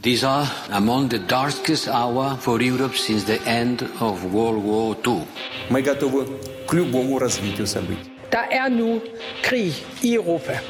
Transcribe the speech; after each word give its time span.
These 0.00 0.23
are 0.23 0.47
among 0.71 1.09
the 1.09 1.19
darkest 1.19 1.89
hour 1.89 2.37
for 2.37 2.61
Europe 2.61 2.95
since 2.95 3.25
the 3.25 3.41
end 3.43 3.83
of 3.99 4.23
World 4.33 4.63
War 4.63 4.95
II. 5.05 5.27
Мы 5.69 5.81
готовы 5.81 6.27
к 6.65 6.73
любому 6.73 7.19
развитию 7.19 7.67
событий. 7.67 8.09
Der 8.31 8.47
er 8.49 8.69
nu 8.69 9.01
krig 9.43 9.73
i 10.01 10.15
Europa. 10.15 10.61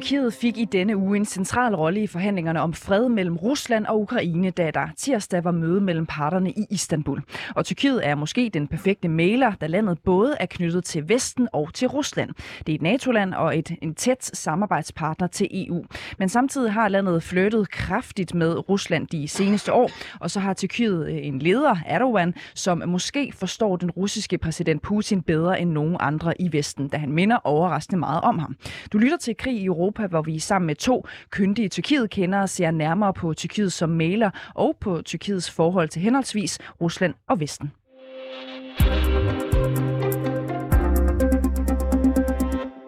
Tyrkiet 0.00 0.34
fik 0.34 0.58
i 0.58 0.64
denne 0.64 0.96
uge 0.96 1.16
en 1.16 1.24
central 1.24 1.74
rolle 1.74 2.02
i 2.02 2.06
forhandlingerne 2.06 2.60
om 2.60 2.72
fred 2.72 3.08
mellem 3.08 3.36
Rusland 3.36 3.86
og 3.86 4.00
Ukraine, 4.00 4.50
da 4.50 4.70
der 4.70 4.88
tirsdag 4.96 5.44
var 5.44 5.50
møde 5.50 5.80
mellem 5.80 6.06
parterne 6.06 6.50
i 6.50 6.66
Istanbul. 6.70 7.22
Og 7.54 7.64
Tyrkiet 7.64 8.06
er 8.06 8.14
måske 8.14 8.50
den 8.54 8.68
perfekte 8.68 9.08
mailer, 9.08 9.52
da 9.60 9.66
landet 9.66 9.98
både 9.98 10.36
er 10.40 10.46
knyttet 10.46 10.84
til 10.84 11.08
Vesten 11.08 11.48
og 11.52 11.74
til 11.74 11.88
Rusland. 11.88 12.30
Det 12.66 12.72
er 12.72 12.74
et 12.74 12.82
NATO-land 12.82 13.34
og 13.34 13.58
et, 13.58 13.70
en 13.82 13.94
tæt 13.94 14.30
samarbejdspartner 14.36 15.26
til 15.26 15.48
EU. 15.52 15.84
Men 16.18 16.28
samtidig 16.28 16.72
har 16.72 16.88
landet 16.88 17.22
flyttet 17.22 17.70
kraftigt 17.70 18.34
med 18.34 18.68
Rusland 18.68 19.06
de 19.06 19.28
seneste 19.28 19.72
år, 19.72 19.90
og 20.20 20.30
så 20.30 20.40
har 20.40 20.54
Tyrkiet 20.54 21.06
øh, 21.06 21.26
en 21.26 21.38
leder, 21.38 21.76
Erdogan, 21.86 22.34
som 22.54 22.82
måske 22.86 23.32
forstår 23.34 23.76
den 23.76 23.90
russiske 23.90 24.38
præsident 24.38 24.82
Putin 24.82 25.22
bedre 25.22 25.60
end 25.60 25.70
nogen 25.70 25.96
andre 26.00 26.40
i 26.40 26.52
Vesten, 26.52 26.88
da 26.88 26.96
han 26.96 27.12
minder 27.12 27.36
overraskende 27.44 27.98
meget 27.98 28.20
om 28.20 28.38
ham. 28.38 28.56
Du 28.92 28.98
lytter 28.98 29.16
til 29.16 29.36
Krig 29.36 29.56
i 29.56 29.64
Europa, 29.64 29.89
hvor 29.90 30.22
vi 30.22 30.38
sammen 30.38 30.66
med 30.66 30.74
to 30.74 31.06
kyndige 31.30 31.68
Tyrkiet-kendere 31.68 32.48
ser 32.48 32.70
nærmere 32.70 33.14
på 33.14 33.34
Tyrkiet 33.34 33.72
som 33.72 33.90
maler 33.90 34.30
og 34.54 34.76
på 34.80 35.02
Tyrkiets 35.02 35.50
forhold 35.50 35.88
til 35.88 36.02
henholdsvis 36.02 36.58
Rusland 36.80 37.14
og 37.28 37.40
Vesten. 37.40 37.72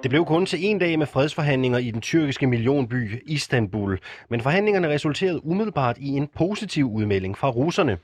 Det 0.02 0.10
blev 0.10 0.24
kun 0.24 0.46
til 0.46 0.58
en 0.64 0.78
dag 0.78 0.98
med 0.98 1.06
fredsforhandlinger 1.06 1.78
i 1.78 1.90
den 1.90 2.00
tyrkiske 2.00 2.46
millionby 2.46 3.22
Istanbul, 3.26 3.98
men 4.30 4.40
forhandlingerne 4.40 4.88
resulterede 4.88 5.46
umiddelbart 5.46 5.98
i 5.98 6.08
en 6.08 6.28
positiv 6.36 6.90
udmelding 6.90 7.38
fra 7.38 7.50
russerne. 7.50 7.98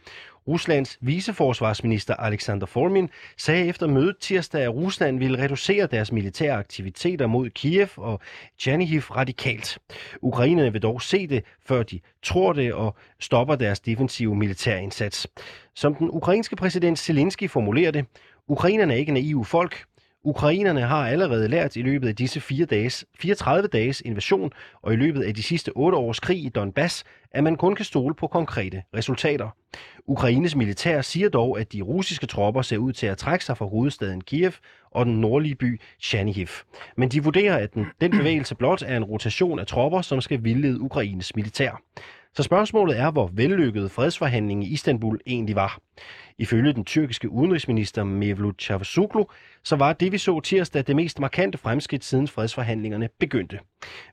Ruslands 0.48 0.98
viceforsvarsminister 1.00 2.14
Alexander 2.14 2.66
Formin 2.66 3.08
sagde 3.36 3.66
efter 3.66 3.86
mødet 3.86 4.16
tirsdag, 4.20 4.62
at 4.62 4.74
Rusland 4.74 5.18
ville 5.18 5.42
reducere 5.42 5.86
deres 5.86 6.12
militære 6.12 6.52
aktiviteter 6.52 7.26
mod 7.26 7.50
Kiev 7.50 7.88
og 7.96 8.20
Tjernihiv 8.58 9.00
radikalt. 9.00 9.78
Ukrainerne 10.22 10.72
vil 10.72 10.82
dog 10.82 11.02
se 11.02 11.26
det, 11.26 11.44
før 11.66 11.82
de 11.82 12.00
tror 12.22 12.52
det 12.52 12.72
og 12.72 12.96
stopper 13.20 13.54
deres 13.54 13.80
defensive 13.80 14.36
militærindsats. 14.36 15.26
Som 15.74 15.94
den 15.94 16.10
ukrainske 16.10 16.56
præsident 16.56 16.98
Zelensky 16.98 17.50
formulerer 17.50 17.90
det, 17.90 18.06
Ukrainerne 18.48 18.94
er 18.94 18.98
ikke 18.98 19.12
naive 19.12 19.44
folk. 19.44 19.87
Ukrainerne 20.24 20.80
har 20.80 21.08
allerede 21.08 21.48
lært 21.48 21.76
i 21.76 21.82
løbet 21.82 22.08
af 22.08 22.16
disse 22.16 22.40
fire 22.40 22.66
dages, 22.66 23.04
34 23.20 23.68
dages 23.68 24.00
invasion 24.00 24.50
og 24.82 24.92
i 24.92 24.96
løbet 24.96 25.22
af 25.22 25.34
de 25.34 25.42
sidste 25.42 25.72
8 25.76 25.98
års 25.98 26.20
krig 26.20 26.44
i 26.44 26.48
Donbass, 26.48 27.04
at 27.30 27.44
man 27.44 27.56
kun 27.56 27.74
kan 27.74 27.84
stole 27.84 28.14
på 28.14 28.26
konkrete 28.26 28.82
resultater. 28.96 29.48
Ukraines 30.06 30.56
militær 30.56 31.00
siger 31.00 31.28
dog, 31.28 31.60
at 31.60 31.72
de 31.72 31.82
russiske 31.82 32.26
tropper 32.26 32.62
ser 32.62 32.78
ud 32.78 32.92
til 32.92 33.06
at 33.06 33.18
trække 33.18 33.44
sig 33.44 33.56
fra 33.56 33.66
hovedstaden 33.66 34.20
Kiev 34.20 34.52
og 34.90 35.06
den 35.06 35.20
nordlige 35.20 35.54
by 35.54 35.80
Chernihiv. 36.02 36.48
Men 36.96 37.08
de 37.08 37.24
vurderer, 37.24 37.56
at 37.56 37.74
den, 37.74 37.86
den 38.00 38.10
bevægelse 38.10 38.54
blot 38.54 38.82
er 38.82 38.96
en 38.96 39.04
rotation 39.04 39.58
af 39.58 39.66
tropper, 39.66 40.02
som 40.02 40.20
skal 40.20 40.44
vildlede 40.44 40.80
Ukraines 40.80 41.36
militær. 41.36 41.82
Så 42.36 42.42
spørgsmålet 42.42 42.98
er, 42.98 43.10
hvor 43.10 43.30
vellykket 43.32 43.90
fredsforhandlingen 43.90 44.62
i 44.62 44.72
Istanbul 44.72 45.20
egentlig 45.26 45.56
var. 45.56 45.78
Ifølge 46.38 46.72
den 46.72 46.84
tyrkiske 46.84 47.30
udenrigsminister 47.30 48.04
Mevlut 48.04 48.62
Cavusoglu, 48.62 49.24
så 49.64 49.76
var 49.76 49.92
det, 49.92 50.12
vi 50.12 50.18
så 50.18 50.40
tirsdag, 50.40 50.86
det 50.86 50.96
mest 50.96 51.20
markante 51.20 51.58
fremskridt 51.58 52.04
siden 52.04 52.28
fredsforhandlingerne 52.28 53.08
begyndte. 53.18 53.58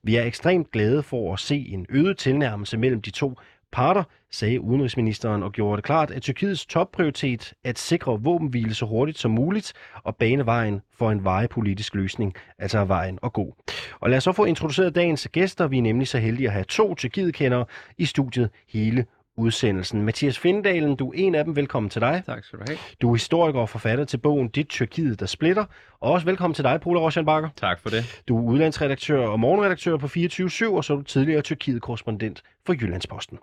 Vi 0.04 0.16
er 0.16 0.24
ekstremt 0.24 0.72
glade 0.72 1.04
for 1.04 1.34
at 1.34 1.40
se 1.40 1.56
en 1.56 1.86
øget 1.90 2.18
tilnærmelse 2.18 2.78
mellem 2.78 3.02
de 3.02 3.12
to 3.12 3.40
parter, 3.76 4.04
sagde 4.32 4.62
udenrigsministeren 4.62 5.44
og 5.44 5.52
gjorde 5.52 5.78
det 5.78 5.84
klart, 5.84 6.12
at 6.12 6.22
Tyrkiets 6.22 6.66
topprioritet 6.66 7.54
er 7.64 7.70
at 7.70 7.80
sikre 7.80 8.22
våbenhvile 8.22 8.74
så 8.74 8.86
hurtigt 8.86 9.18
som 9.18 9.32
muligt 9.32 9.74
og 10.04 10.16
bane 10.16 10.46
vejen 10.46 10.82
for 10.98 11.12
en 11.12 11.24
veje 11.24 11.48
politisk 11.48 11.96
løsning, 11.96 12.34
altså 12.60 12.86
vejen 12.86 13.20
at 13.24 13.34
gå. 13.34 13.56
Og 14.00 14.10
lad 14.10 14.18
os 14.18 14.24
så 14.24 14.32
få 14.32 14.46
introduceret 14.46 14.96
dagens 14.96 15.28
gæster. 15.32 15.68
Vi 15.68 15.78
er 15.78 15.82
nemlig 15.82 16.08
så 16.08 16.18
heldige 16.18 16.48
at 16.48 16.54
have 16.54 16.66
to 16.66 16.96
Tyrkiet-kendere 16.96 17.66
i 17.98 18.06
studiet 18.06 18.50
hele 18.70 19.06
udsendelsen. 19.38 20.02
Mathias 20.02 20.40
Findalen, 20.40 20.96
du 20.96 21.10
er 21.10 21.14
en 21.16 21.36
af 21.36 21.44
dem. 21.46 21.56
Velkommen 21.56 21.90
til 21.90 22.02
dig. 22.02 22.24
Tak 22.26 22.44
skal 22.44 22.60
du 22.60 22.64
have. 22.68 22.78
Du 23.02 23.10
er 23.10 23.16
historiker 23.16 23.60
og 23.60 23.70
forfatter 23.70 24.06
til 24.06 24.18
bogen 24.18 24.48
Dit 24.48 24.68
Tyrkiet, 24.70 25.20
der 25.20 25.26
splitter. 25.26 25.66
Og 26.00 26.12
også 26.12 26.26
velkommen 26.26 26.56
til 26.56 26.64
dig, 26.64 26.82
Pola 26.82 27.00
Rochenbakker. 27.00 27.50
Tak 27.58 27.80
for 27.80 27.90
det. 27.90 28.24
Du 28.28 28.38
er 28.38 28.42
udlandsredaktør 28.42 29.28
og 29.28 29.40
morgenredaktør 29.40 29.98
på 29.98 30.06
24-7, 30.06 30.66
og 30.66 30.84
så 30.84 30.94
er 30.94 30.98
du 30.98 31.04
tidligere 31.04 31.42
Tyrkiet-korrespondent 31.42 32.42
for 32.66 32.74
Jyllandsposten. 32.74 33.38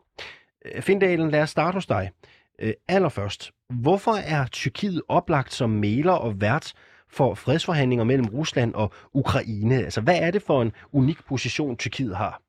Øh, 0.74 0.82
Findalen, 0.82 1.30
lad 1.30 1.42
os 1.42 1.50
starte 1.50 1.74
hos 1.74 1.86
dig. 1.86 2.10
Øh, 2.58 2.72
allerførst, 2.88 3.50
hvorfor 3.70 4.12
er 4.12 4.46
Tyrkiet 4.46 5.02
oplagt 5.08 5.52
som 5.52 5.70
maler 5.70 6.12
og 6.12 6.40
vært 6.40 6.72
for 7.08 7.34
fredsforhandlinger 7.34 8.04
mellem 8.04 8.26
Rusland 8.26 8.74
og 8.74 8.92
Ukraine? 9.12 9.74
Altså, 9.74 10.00
hvad 10.00 10.18
er 10.20 10.30
det 10.30 10.42
for 10.42 10.62
en 10.62 10.72
unik 10.92 11.24
position, 11.26 11.76
Tyrkiet 11.76 12.16
har? 12.16 12.42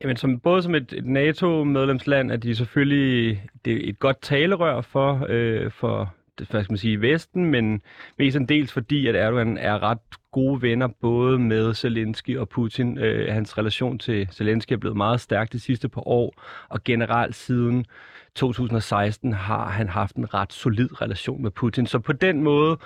Jamen, 0.00 0.16
som, 0.16 0.40
både 0.40 0.62
som 0.62 0.74
et, 0.74 0.92
et 0.92 1.06
NATO-medlemsland 1.06 2.32
er 2.32 2.36
de 2.36 2.54
selvfølgelig 2.54 3.42
det 3.64 3.72
er 3.72 3.90
et 3.90 3.98
godt 3.98 4.22
talerør 4.22 4.80
for, 4.80 5.26
øh, 5.28 5.70
for 5.70 6.14
hvad 6.50 6.64
skal 6.64 6.72
man 6.72 6.78
sige, 6.78 7.00
Vesten, 7.00 7.44
men 7.44 7.82
mest 8.18 8.36
en 8.36 8.48
dels 8.48 8.72
fordi, 8.72 9.06
at 9.06 9.16
Erdogan 9.16 9.58
er 9.58 9.82
ret 9.82 9.98
gode 10.32 10.62
venner 10.62 10.88
både 11.00 11.38
med 11.38 11.74
Zelensky 11.74 12.38
og 12.38 12.48
Putin. 12.48 12.98
Øh, 12.98 13.32
hans 13.32 13.58
relation 13.58 13.98
til 13.98 14.28
Zelensky 14.32 14.72
er 14.72 14.76
blevet 14.76 14.96
meget 14.96 15.20
stærk 15.20 15.52
de 15.52 15.60
sidste 15.60 15.88
par 15.88 16.08
år, 16.08 16.42
og 16.68 16.84
generelt 16.84 17.34
siden 17.34 17.86
2016 18.34 19.32
har 19.32 19.68
han 19.68 19.88
haft 19.88 20.16
en 20.16 20.34
ret 20.34 20.52
solid 20.52 21.02
relation 21.02 21.42
med 21.42 21.50
Putin. 21.50 21.86
Så 21.86 21.98
på 21.98 22.12
den 22.12 22.42
måde 22.42 22.78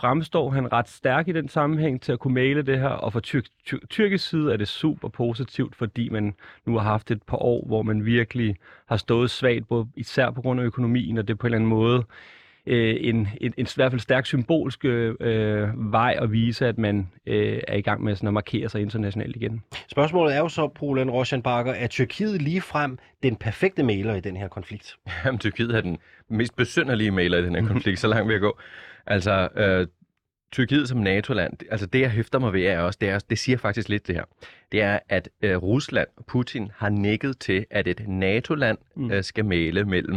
fremstår 0.00 0.50
han 0.50 0.72
ret 0.72 0.88
stærk 0.88 1.28
i 1.28 1.32
den 1.32 1.48
sammenhæng 1.48 2.02
til 2.02 2.12
at 2.12 2.18
kunne 2.18 2.34
male 2.34 2.62
det 2.62 2.78
her, 2.78 2.88
og 2.88 3.12
fra 3.12 3.20
tyr- 3.20 3.62
tyr- 3.66 3.86
tyrkisk 3.90 4.28
side 4.28 4.52
er 4.52 4.56
det 4.56 4.68
super 4.68 5.08
positivt, 5.08 5.76
fordi 5.76 6.08
man 6.08 6.34
nu 6.66 6.78
har 6.78 6.82
haft 6.84 7.10
et 7.10 7.22
par 7.22 7.36
år, 7.36 7.66
hvor 7.66 7.82
man 7.82 8.04
virkelig 8.04 8.56
har 8.86 8.96
stået 8.96 9.30
svagt, 9.30 9.68
både 9.68 9.86
især 9.96 10.30
på 10.30 10.42
grund 10.42 10.60
af 10.60 10.64
økonomien, 10.64 11.18
og 11.18 11.28
det 11.28 11.38
på 11.38 11.46
en 11.46 11.48
eller 11.48 11.58
anden 11.58 11.70
måde 11.70 12.04
øh, 12.66 12.96
en, 13.00 13.28
en, 13.40 13.54
en 13.56 13.66
i 13.66 13.70
hvert 13.74 13.92
fald 13.92 14.00
stærk 14.00 14.26
symbolsk 14.26 14.84
øh, 14.84 15.92
vej 15.92 16.18
at 16.18 16.32
vise, 16.32 16.66
at 16.66 16.78
man 16.78 17.08
øh, 17.26 17.60
er 17.68 17.76
i 17.76 17.80
gang 17.80 18.04
med 18.04 18.16
sådan 18.16 18.26
at 18.26 18.34
markere 18.34 18.68
sig 18.68 18.80
internationalt 18.80 19.36
igen. 19.36 19.62
Spørgsmålet 19.88 20.34
er 20.34 20.38
jo 20.38 20.48
så, 20.48 20.68
Polen 20.68 21.10
Rochenbakker, 21.10 21.72
er 21.72 21.86
Tyrkiet 21.86 22.42
lige 22.42 22.60
frem 22.60 22.98
den 23.22 23.36
perfekte 23.36 23.82
maler 23.82 24.14
i 24.14 24.20
den 24.20 24.36
her 24.36 24.48
konflikt? 24.48 24.96
Jamen, 25.24 25.38
Tyrkiet 25.38 25.76
er 25.76 25.80
den 25.80 25.98
mest 26.28 26.56
besynderlige 26.56 27.10
maler 27.10 27.38
i 27.38 27.42
den 27.42 27.54
her 27.54 27.66
konflikt, 27.66 28.00
så 28.00 28.08
langt 28.08 28.28
vil 28.28 28.34
jeg 28.34 28.40
gå. 28.40 28.58
Altså, 29.06 29.48
øh, 29.56 29.86
Tyrkiet 30.52 30.88
som 30.88 30.98
NATO-land, 30.98 31.56
altså 31.70 31.86
det 31.86 32.00
jeg 32.00 32.10
hæfter 32.10 32.38
mig 32.38 32.52
ved 32.52 32.62
er 32.62 32.78
også, 32.78 32.98
det, 33.00 33.08
er, 33.08 33.18
det 33.18 33.38
siger 33.38 33.58
faktisk 33.58 33.88
lidt 33.88 34.06
det 34.06 34.14
her, 34.14 34.24
det 34.72 34.82
er, 34.82 34.98
at 35.08 35.28
øh, 35.42 35.56
Rusland 35.56 36.08
Putin 36.26 36.70
har 36.76 36.88
nikket 36.88 37.38
til, 37.38 37.66
at 37.70 37.88
et 37.88 38.08
NATO-land 38.08 38.78
mm. 38.96 39.10
øh, 39.10 39.24
skal 39.24 39.44
male 39.44 39.84
mellem 39.84 40.16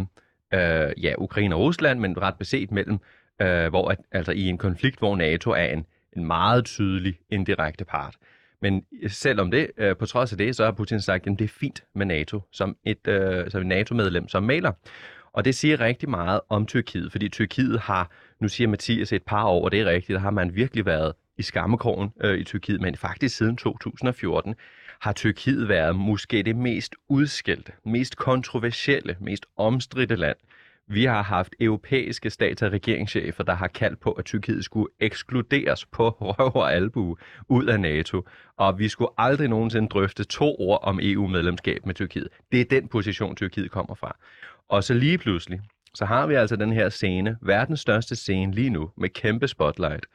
øh, 0.53 1.03
ja, 1.03 1.13
Ukraine 1.17 1.55
og 1.55 1.61
Rusland, 1.61 1.99
men 1.99 2.21
ret 2.21 2.35
beset 2.35 2.71
mellem, 2.71 2.97
øh, 3.41 3.67
hvor 3.67 3.89
at, 3.89 3.97
altså 4.11 4.31
i 4.31 4.41
en 4.41 4.57
konflikt, 4.57 4.99
hvor 4.99 5.15
NATO 5.15 5.51
er 5.51 5.65
en, 5.65 5.85
en 6.17 6.25
meget 6.25 6.65
tydelig 6.65 7.19
indirekte 7.29 7.85
part. 7.85 8.15
Men 8.61 8.85
selvom 9.07 9.51
det, 9.51 9.71
øh, 9.77 9.95
på 9.97 10.05
trods 10.05 10.31
af 10.31 10.37
det, 10.37 10.55
så 10.55 10.65
har 10.65 10.71
Putin 10.71 11.01
sagt, 11.01 11.27
at 11.27 11.39
det 11.39 11.45
er 11.45 11.53
fint 11.59 11.83
med 11.95 12.05
NATO 12.05 12.41
som 12.51 12.77
et, 12.85 13.07
øh, 13.07 13.51
som 13.51 13.61
et 13.61 13.67
NATO-medlem, 13.67 14.27
som 14.27 14.43
maler. 14.43 14.71
Og 15.37 15.45
det 15.45 15.55
siger 15.55 15.79
rigtig 15.79 16.09
meget 16.09 16.39
om 16.49 16.65
Tyrkiet, 16.65 17.11
fordi 17.11 17.29
Tyrkiet 17.29 17.79
har, 17.79 18.11
nu 18.39 18.47
siger 18.47 18.67
Mathias 18.67 19.13
et 19.13 19.23
par 19.23 19.45
år, 19.45 19.65
og 19.65 19.71
det 19.71 19.81
er 19.81 19.85
rigtigt, 19.85 20.15
der 20.15 20.19
har 20.19 20.31
man 20.31 20.55
virkelig 20.55 20.85
været 20.85 21.13
i 21.37 21.41
skammekrogen 21.41 22.09
øh, 22.21 22.37
i 22.37 22.43
Tyrkiet, 22.43 22.81
men 22.81 22.95
faktisk 22.95 23.37
siden 23.37 23.57
2014 23.57 24.55
har 24.99 25.13
Tyrkiet 25.13 25.69
været 25.69 25.95
måske 25.95 26.43
det 26.43 26.55
mest 26.55 26.95
udskældte, 27.07 27.71
mest 27.85 28.17
kontroversielle, 28.17 29.17
mest 29.19 29.45
omstridte 29.57 30.15
land. 30.15 30.37
Vi 30.89 31.05
har 31.05 31.21
haft 31.21 31.55
europæiske 31.59 32.29
stats- 32.29 32.61
og 32.61 32.71
regeringschefer, 32.71 33.43
der 33.43 33.53
har 33.53 33.67
kaldt 33.67 33.99
på, 33.99 34.11
at 34.11 34.25
Tyrkiet 34.25 34.65
skulle 34.65 34.87
ekskluderes 34.99 35.85
på 35.85 36.09
røv 36.21 36.51
og 36.55 36.73
albue 36.73 37.15
ud 37.49 37.65
af 37.65 37.79
NATO, 37.79 38.27
og 38.57 38.79
vi 38.79 38.87
skulle 38.87 39.11
aldrig 39.17 39.47
nogensinde 39.47 39.87
drøfte 39.87 40.23
to 40.23 40.55
ord 40.59 40.79
om 40.83 40.99
EU-medlemskab 41.01 41.85
med 41.85 41.95
Tyrkiet. 41.95 42.27
Det 42.51 42.61
er 42.61 42.65
den 42.65 42.87
position, 42.87 43.35
Tyrkiet 43.35 43.71
kommer 43.71 43.95
fra. 43.95 44.17
Og 44.69 44.83
så 44.83 44.93
lige 44.93 45.17
pludselig, 45.17 45.59
så 45.93 46.05
har 46.05 46.27
vi 46.27 46.33
altså 46.33 46.55
den 46.55 46.73
her 46.73 46.89
scene, 46.89 47.37
verdens 47.41 47.79
største 47.79 48.15
scene 48.15 48.53
lige 48.53 48.69
nu, 48.69 48.91
med 48.97 49.09
kæmpe 49.09 49.47
spotlight, 49.47 50.05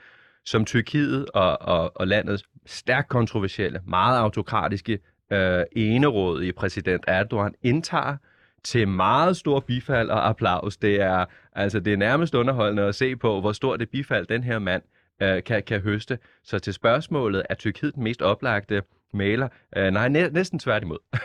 som 0.44 0.64
Tyrkiet 0.64 1.26
og, 1.34 1.62
og, 1.62 1.92
og 1.96 2.06
landets 2.06 2.44
stærkt 2.66 3.08
kontroversielle, 3.08 3.80
meget 3.86 4.18
autokratiske, 4.18 4.98
øh, 5.32 5.64
enerådige 5.72 6.52
præsident 6.52 7.04
Erdogan 7.08 7.54
indtager 7.62 8.16
til 8.64 8.88
meget 8.88 9.36
stor 9.36 9.60
bifald 9.60 10.10
og 10.10 10.28
applaus. 10.28 10.76
Det 10.76 11.00
er, 11.00 11.24
altså, 11.52 11.80
det 11.80 11.92
er 11.92 11.96
nærmest 11.96 12.34
underholdende 12.34 12.82
at 12.82 12.94
se 12.94 13.16
på, 13.16 13.40
hvor 13.40 13.52
stort 13.52 13.80
det 13.80 13.90
bifald 13.90 14.26
den 14.26 14.44
her 14.44 14.58
mand 14.58 14.82
øh, 15.22 15.42
kan, 15.44 15.62
kan 15.62 15.80
høste. 15.80 16.18
Så 16.44 16.58
til 16.58 16.72
spørgsmålet, 16.74 17.42
er 17.50 17.54
Tyrkiet 17.54 17.94
den 17.94 18.04
mest 18.04 18.22
oplagte 18.22 18.82
maler? 19.14 19.48
Øh, 19.76 19.90
nej, 19.90 20.08
næ- 20.08 20.28
næsten 20.28 20.58
tværtimod. 20.58 20.98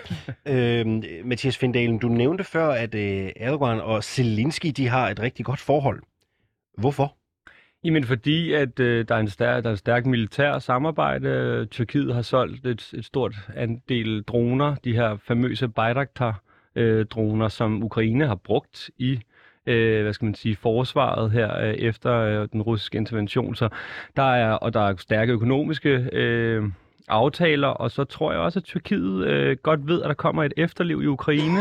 Øhm, 0.48 1.04
Mathias 1.26 1.58
Findalen, 1.58 2.00
du 2.00 2.08
nævnte 2.08 2.44
før, 2.44 2.70
at 2.70 2.96
øh, 2.96 3.30
Erdogan 3.36 3.82
og 3.82 4.04
Zelensky, 4.04 4.74
de 4.78 4.88
har 4.88 5.10
et 5.10 5.20
rigtig 5.20 5.46
godt 5.46 5.60
forhold. 5.60 6.02
Hvorfor? 6.78 7.18
Jamen 7.84 8.04
fordi, 8.04 8.54
at 8.54 8.80
øh, 8.80 9.08
der, 9.08 9.16
er 9.16 9.20
en 9.20 9.30
stærk, 9.30 9.64
der 9.64 9.70
er 9.70 9.74
en 9.74 9.78
stærk 9.78 10.06
militær 10.06 10.60
samarbejde. 10.60 11.66
Tyrkiet 11.66 12.14
har 12.16 12.22
solgt 12.22 12.66
et, 12.66 12.94
et 12.94 13.06
stort 13.06 13.36
andel 13.56 14.24
droner, 14.24 14.76
de 14.76 14.94
her 14.94 15.18
famøse 15.18 15.68
øh, 16.78 17.06
droner, 17.06 17.48
som 17.48 17.84
Ukraine 17.84 18.28
har 18.28 18.36
brugt 18.36 18.90
i 18.98 19.20
øh, 19.68 20.02
hvad 20.02 20.14
skal 20.14 20.26
man 20.26 20.36
sige, 20.36 20.56
forsvaret 20.56 21.32
her 21.32 21.60
øh, 21.60 21.74
efter 21.74 22.14
øh, 22.14 22.48
den 22.52 22.62
russiske 22.62 22.98
intervention. 22.98 23.56
Så 23.56 23.70
der 24.16 24.34
er, 24.34 24.52
og 24.52 24.74
der 24.74 24.80
er 24.80 24.96
stærke 24.98 25.34
økonomiske 25.34 26.10
øh, 26.14 26.64
aftaler, 27.08 27.68
og 27.68 27.92
så 27.92 28.04
tror 28.04 28.32
jeg 28.32 28.42
også, 28.42 28.60
at 28.60 28.64
Tyrkiet 28.64 29.26
øh, 29.28 29.58
godt 29.64 29.88
ved, 29.88 30.02
at 30.02 30.08
der 30.08 30.14
kommer 30.14 30.44
et 30.44 30.54
efterliv 30.58 31.04
i 31.04 31.06
Ukraine, 31.06 31.60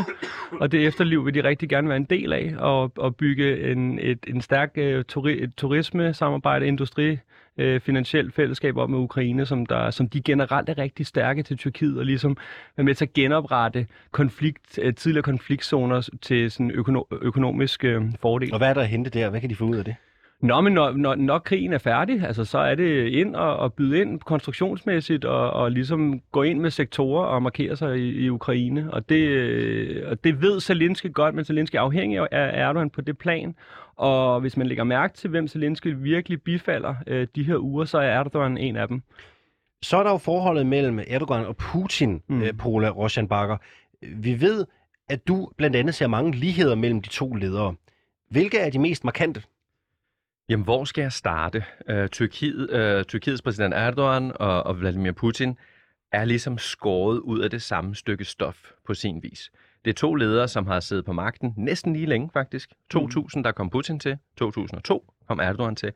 og 0.60 0.72
det 0.72 0.86
efterliv 0.86 1.26
vil 1.26 1.34
de 1.34 1.44
rigtig 1.44 1.68
gerne 1.68 1.88
være 1.88 1.96
en 1.96 2.04
del 2.04 2.32
af, 2.32 2.54
og, 2.58 2.92
og 2.96 3.16
bygge 3.16 3.72
en, 3.72 3.98
et, 3.98 4.18
en 4.26 4.40
stærk 4.40 4.70
øh, 4.76 5.04
turi, 5.04 5.42
et 5.42 5.52
turisme-samarbejde, 5.56 6.66
industri, 6.66 7.18
øh, 7.58 7.80
finansielt 7.80 8.34
fællesskab 8.34 8.76
op 8.76 8.90
med 8.90 8.98
Ukraine, 8.98 9.46
som, 9.46 9.66
der, 9.66 9.90
som 9.90 10.08
de 10.08 10.22
generelt 10.22 10.68
er 10.68 10.78
rigtig 10.78 11.06
stærke 11.06 11.42
til 11.42 11.56
Tyrkiet, 11.56 11.98
og 11.98 12.04
ligesom 12.04 12.36
er 12.76 12.82
med 12.82 12.94
til 12.94 13.04
at 13.04 13.12
genoprette 13.12 13.86
konflikt, 14.10 14.78
øh, 14.82 14.94
tidligere 14.94 15.22
konfliktzoner 15.22 16.08
til 16.22 16.50
sådan 16.50 16.70
økono- 16.70 17.18
økonomisk 17.22 17.84
øh, 17.84 18.02
fordel. 18.22 18.52
Og 18.52 18.58
hvad 18.58 18.68
er 18.68 18.74
der 18.74 18.80
at 18.80 18.88
hente 18.88 19.10
der? 19.10 19.30
Hvad 19.30 19.40
kan 19.40 19.50
de 19.50 19.54
få 19.54 19.64
ud 19.64 19.76
af 19.76 19.84
det? 19.84 19.94
Nå, 20.40 20.60
men 20.60 20.72
når, 20.72 20.92
når, 20.92 21.14
når 21.14 21.38
krigen 21.38 21.72
er 21.72 21.78
færdig, 21.78 22.22
altså, 22.22 22.44
så 22.44 22.58
er 22.58 22.74
det 22.74 23.08
ind 23.08 23.36
og, 23.36 23.56
og 23.56 23.74
byde 23.74 24.00
ind 24.00 24.20
konstruktionsmæssigt 24.20 25.24
og, 25.24 25.50
og 25.50 25.72
ligesom 25.72 26.20
gå 26.32 26.42
ind 26.42 26.60
med 26.60 26.70
sektorer 26.70 27.26
og 27.26 27.42
markere 27.42 27.76
sig 27.76 27.98
i, 27.98 28.24
i 28.24 28.30
Ukraine. 28.30 28.92
Og 28.92 29.08
det, 29.08 29.28
øh, 29.28 30.10
og 30.10 30.24
det 30.24 30.42
ved 30.42 30.60
Zelensky 30.60 31.12
godt, 31.12 31.34
men 31.34 31.44
Zelensky 31.44 31.76
er 31.76 31.80
afhængig 31.80 32.18
af 32.32 32.50
Erdogan 32.52 32.90
på 32.90 33.00
det 33.00 33.18
plan. 33.18 33.54
Og 33.96 34.40
hvis 34.40 34.56
man 34.56 34.66
lægger 34.66 34.84
mærke 34.84 35.14
til, 35.14 35.30
hvem 35.30 35.48
Zelensky 35.48 35.94
virkelig 35.98 36.42
bifalder 36.42 36.94
øh, 37.06 37.26
de 37.34 37.42
her 37.42 37.58
uger, 37.58 37.84
så 37.84 37.98
er 37.98 38.08
Erdogan 38.08 38.58
en 38.58 38.76
af 38.76 38.88
dem. 38.88 39.02
Så 39.82 39.96
er 39.96 40.02
der 40.02 40.10
jo 40.10 40.18
forholdet 40.18 40.66
mellem 40.66 41.00
Erdogan 41.06 41.46
og 41.46 41.56
Putin, 41.56 42.22
mm. 42.28 42.42
øh, 42.42 42.56
Pola 42.58 42.88
Roshanbacher. 42.88 43.56
Vi 44.02 44.40
ved, 44.40 44.66
at 45.08 45.28
du 45.28 45.50
blandt 45.56 45.76
andet 45.76 45.94
ser 45.94 46.06
mange 46.06 46.32
ligheder 46.32 46.74
mellem 46.74 47.02
de 47.02 47.08
to 47.08 47.34
ledere. 47.34 47.74
Hvilke 48.30 48.58
er 48.58 48.70
de 48.70 48.78
mest 48.78 49.04
markante? 49.04 49.42
Jamen, 50.48 50.64
hvor 50.64 50.84
skal 50.84 51.02
jeg 51.02 51.12
starte? 51.12 51.64
Uh, 51.90 52.06
Tyrkiet, 52.06 52.98
uh, 52.98 53.04
Tyrkiets 53.04 53.42
præsident 53.42 53.74
Erdogan 53.74 54.32
og, 54.34 54.62
og 54.62 54.80
Vladimir 54.80 55.12
Putin 55.12 55.58
er 56.12 56.24
ligesom 56.24 56.58
skåret 56.58 57.18
ud 57.18 57.40
af 57.40 57.50
det 57.50 57.62
samme 57.62 57.94
stykke 57.94 58.24
stof 58.24 58.70
på 58.86 58.94
sin 58.94 59.22
vis. 59.22 59.50
Det 59.86 59.92
er 59.92 59.96
to 59.96 60.14
ledere, 60.14 60.48
som 60.48 60.66
har 60.66 60.80
siddet 60.80 61.04
på 61.04 61.12
magten 61.12 61.54
næsten 61.56 61.92
lige 61.92 62.06
længe 62.06 62.30
faktisk. 62.32 62.70
2000, 62.90 63.44
der 63.44 63.52
kom 63.52 63.70
Putin 63.70 64.00
til. 64.00 64.18
2002 64.38 65.12
kom 65.28 65.40
Erdogan 65.40 65.76
til. 65.76 65.92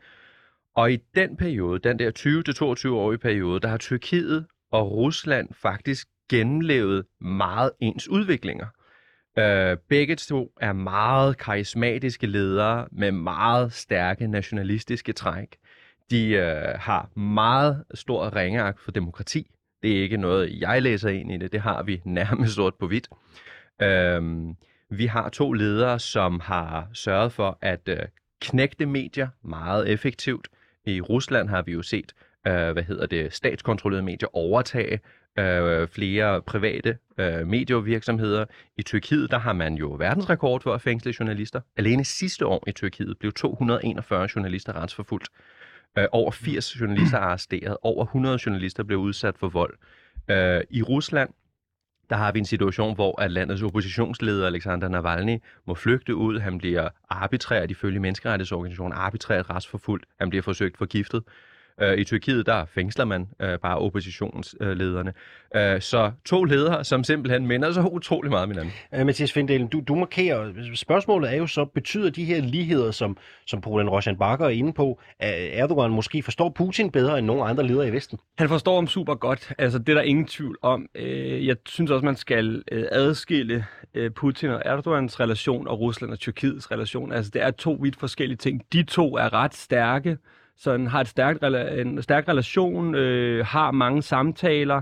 Og 0.74 0.92
i 0.92 0.98
den 1.14 1.36
periode, 1.36 1.78
den 1.78 1.98
der 1.98 2.10
20-22-årige 2.88 3.18
periode, 3.18 3.60
der 3.60 3.68
har 3.68 3.76
Tyrkiet 3.76 4.46
og 4.72 4.92
Rusland 4.92 5.48
faktisk 5.62 6.08
gennemlevet 6.30 7.04
meget 7.20 7.70
ens 7.80 8.08
udviklinger. 8.08 8.66
Øh, 9.38 9.76
begge 9.88 10.16
to 10.16 10.52
er 10.60 10.72
meget 10.72 11.36
karismatiske 11.36 12.26
ledere 12.26 12.86
med 12.92 13.12
meget 13.12 13.72
stærke 13.72 14.26
nationalistiske 14.26 15.12
træk. 15.12 15.56
De 16.10 16.28
øh, 16.28 16.78
har 16.78 17.18
meget 17.18 17.84
stor 17.94 18.36
ringeagt 18.36 18.80
for 18.80 18.90
demokrati. 18.90 19.50
Det 19.82 19.98
er 19.98 20.02
ikke 20.02 20.16
noget, 20.16 20.60
jeg 20.60 20.82
læser 20.82 21.08
ind 21.08 21.32
i 21.32 21.36
det. 21.36 21.52
Det 21.52 21.60
har 21.60 21.82
vi 21.82 22.00
nærmest 22.04 22.54
sort 22.54 22.74
på 22.74 22.86
hvidt. 22.86 23.08
Øh, 23.82 24.54
vi 24.90 25.06
har 25.06 25.28
to 25.28 25.52
ledere, 25.52 25.98
som 25.98 26.40
har 26.40 26.88
sørget 26.92 27.32
for 27.32 27.58
at 27.60 27.88
øh, 27.88 27.98
knægte 28.40 28.86
medier 28.86 29.28
meget 29.42 29.88
effektivt. 29.88 30.48
I 30.86 31.00
Rusland 31.00 31.48
har 31.48 31.62
vi 31.62 31.72
jo 31.72 31.82
set, 31.82 32.12
øh, 32.46 32.70
hvad 32.70 32.82
hedder 32.82 33.06
det, 33.06 33.32
statskontrollerede 33.32 34.04
medier 34.04 34.36
overtage 34.36 35.00
øh, 35.38 35.88
flere 35.88 36.42
private 36.42 36.98
øh, 37.18 37.46
medievirksomheder. 37.46 38.44
I 38.76 38.82
Tyrkiet, 38.82 39.30
der 39.30 39.38
har 39.38 39.52
man 39.52 39.74
jo 39.74 39.96
verdensrekord 39.98 40.62
for 40.62 40.74
at 40.74 40.82
fængsle 40.82 41.14
journalister. 41.20 41.60
Alene 41.76 42.04
sidste 42.04 42.46
år 42.46 42.64
i 42.66 42.72
Tyrkiet 42.72 43.18
blev 43.18 43.32
241 43.32 44.28
journalister 44.36 44.72
retsforfulgt. 44.72 45.28
Øh, 45.98 46.06
over 46.12 46.30
80 46.30 46.80
journalister 46.80 47.18
arresteret. 47.28 47.76
Over 47.82 48.04
100 48.04 48.38
journalister 48.46 48.82
blev 48.82 48.98
udsat 48.98 49.38
for 49.38 49.48
vold. 49.48 49.74
Øh, 50.30 50.60
I 50.70 50.82
Rusland, 50.82 51.30
der 52.10 52.16
har 52.16 52.32
vi 52.32 52.38
en 52.38 52.44
situation, 52.44 52.94
hvor 52.94 53.20
at 53.20 53.30
landets 53.30 53.62
oppositionsleder 53.62 54.46
Alexander 54.46 54.88
Navalny 54.88 55.38
må 55.66 55.74
flygte 55.74 56.14
ud. 56.14 56.38
Han 56.38 56.58
bliver 56.58 56.88
arbitrært 57.10 57.70
ifølge 57.70 58.00
menneskerettighedsorganisationen, 58.00 58.92
arbitrært 58.92 59.50
retsforfulgt. 59.50 60.06
Han 60.20 60.30
bliver 60.30 60.42
forsøgt 60.42 60.78
forgiftet. 60.78 61.22
Øh, 61.80 61.98
I 61.98 62.04
Tyrkiet, 62.04 62.46
der 62.46 62.64
fængsler 62.64 63.04
man 63.04 63.28
øh, 63.40 63.58
bare 63.58 63.78
oppositionslederne. 63.78 65.12
Øh, 65.56 65.80
så 65.80 66.12
to 66.24 66.44
ledere, 66.44 66.84
som 66.84 67.04
simpelthen 67.04 67.46
minder 67.46 67.72
så 67.72 67.82
utrolig 67.82 68.30
meget 68.30 68.42
om 68.42 68.50
hinanden. 68.50 68.72
Uh, 68.98 69.06
Mathias 69.06 69.32
Findalen, 69.32 69.68
du, 69.68 69.80
du 69.80 69.94
markerer, 69.94 70.52
spørgsmålet 70.74 71.32
er 71.32 71.36
jo 71.36 71.46
så, 71.46 71.64
betyder 71.64 72.10
de 72.10 72.24
her 72.24 72.40
ligheder, 72.40 72.90
som, 72.90 73.16
som 73.46 73.60
Polen 73.60 73.88
Roshan 73.88 74.16
Bakker 74.16 74.46
er 74.46 74.50
inde 74.50 74.72
på, 74.72 75.00
at 75.18 75.58
Erdogan 75.58 75.90
måske 75.90 76.22
forstår 76.22 76.48
Putin 76.48 76.90
bedre 76.90 77.18
end 77.18 77.26
nogen 77.26 77.50
andre 77.50 77.66
ledere 77.66 77.88
i 77.88 77.92
Vesten? 77.92 78.18
Han 78.38 78.48
forstår 78.48 78.74
ham 78.74 78.86
super 78.86 79.14
godt. 79.14 79.52
Altså, 79.58 79.78
det 79.78 79.88
er 79.88 79.94
der 79.94 80.02
ingen 80.02 80.26
tvivl 80.26 80.56
om. 80.62 80.86
Øh, 80.94 81.46
jeg 81.46 81.56
synes 81.66 81.90
også, 81.90 82.04
man 82.04 82.16
skal 82.16 82.62
øh, 82.72 82.84
adskille 82.90 83.66
øh, 83.94 84.10
Putin 84.10 84.50
og 84.50 84.62
Erdogans 84.64 85.20
relation 85.20 85.68
og 85.68 85.80
Rusland 85.80 86.12
og 86.12 86.18
Tyrkiets 86.18 86.70
relation. 86.70 87.12
Altså, 87.12 87.30
det 87.34 87.42
er 87.42 87.50
to 87.50 87.78
vidt 87.82 87.96
forskellige 87.96 88.36
ting. 88.36 88.62
De 88.72 88.82
to 88.82 89.16
er 89.16 89.32
ret 89.32 89.54
stærke 89.54 90.18
sådan 90.60 90.86
har 90.86 91.00
et 91.00 91.08
stærkt, 91.08 91.44
en 91.44 92.02
stærk 92.02 92.28
relation, 92.28 92.94
øh, 92.94 93.46
har 93.46 93.70
mange 93.70 94.02
samtaler, 94.02 94.80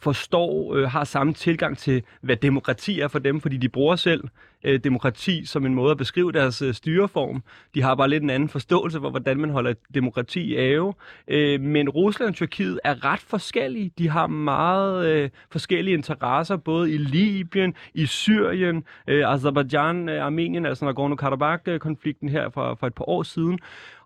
forstår, 0.00 0.74
øh, 0.74 0.90
har 0.90 1.04
samme 1.04 1.32
tilgang 1.32 1.78
til, 1.78 2.02
hvad 2.20 2.36
demokrati 2.36 3.00
er 3.00 3.08
for 3.08 3.18
dem, 3.18 3.40
fordi 3.40 3.56
de 3.56 3.68
bruger 3.68 3.96
selv 3.96 4.24
øh, 4.64 4.80
demokrati 4.84 5.44
som 5.46 5.66
en 5.66 5.74
måde 5.74 5.90
at 5.90 5.96
beskrive 5.96 6.32
deres 6.32 6.62
øh, 6.62 6.74
styreform. 6.74 7.42
De 7.74 7.82
har 7.82 7.94
bare 7.94 8.08
lidt 8.08 8.22
en 8.22 8.30
anden 8.30 8.48
forståelse 8.48 9.00
for, 9.00 9.10
hvordan 9.10 9.40
man 9.40 9.50
holder 9.50 9.74
demokrati 9.94 10.40
i 10.40 10.56
ave. 10.56 10.94
Øh, 11.28 11.60
men 11.60 11.88
Rusland 11.88 12.28
og 12.28 12.34
Tyrkiet 12.34 12.80
er 12.84 13.04
ret 13.04 13.20
forskellige. 13.20 13.92
De 13.98 14.08
har 14.08 14.26
meget 14.26 15.06
øh, 15.06 15.30
forskellige 15.50 15.94
interesser, 15.94 16.56
både 16.56 16.92
i 16.92 16.96
Libyen, 16.96 17.74
i 17.94 18.06
Syrien, 18.06 18.84
øh, 19.06 19.32
Azerbaijan, 19.32 20.08
øh, 20.08 20.24
Armenien, 20.24 20.66
altså 20.66 20.84
Nagorno-Karabakh-konflikten 20.84 22.28
her 22.28 22.50
for, 22.50 22.74
for 22.74 22.86
et 22.86 22.94
par 22.94 23.08
år 23.08 23.22
siden. 23.22 23.58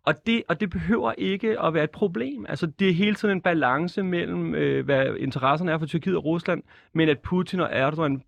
Og 0.05 0.27
det, 0.27 0.43
og 0.49 0.61
det 0.61 0.71
behøver 0.71 1.13
ikke 1.19 1.61
at 1.61 1.75
være 1.75 1.85
et 1.85 1.91
problem. 1.91 2.47
Altså, 2.49 2.67
det 2.67 2.89
er 2.89 2.93
hele 2.93 3.15
tiden 3.15 3.37
en 3.37 3.43
balance 3.43 4.03
mellem, 4.03 4.55
øh, 4.55 4.85
hvad 4.85 5.17
interesserne 5.19 5.73
er 5.73 5.79
for 5.79 5.87
Tyrkiet 5.87 6.17
og 6.17 6.25
Rusland, 6.25 6.63
men 6.93 7.09
at 7.09 7.21
Putin 7.21 7.61
og 7.61 7.69
Erdogan 7.73 8.23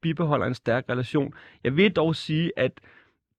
bibeholder 0.00 0.46
en 0.46 0.54
stærk 0.54 0.84
relation. 0.88 1.34
Jeg 1.64 1.76
vil 1.76 1.92
dog 1.92 2.16
sige, 2.16 2.52
at 2.56 2.72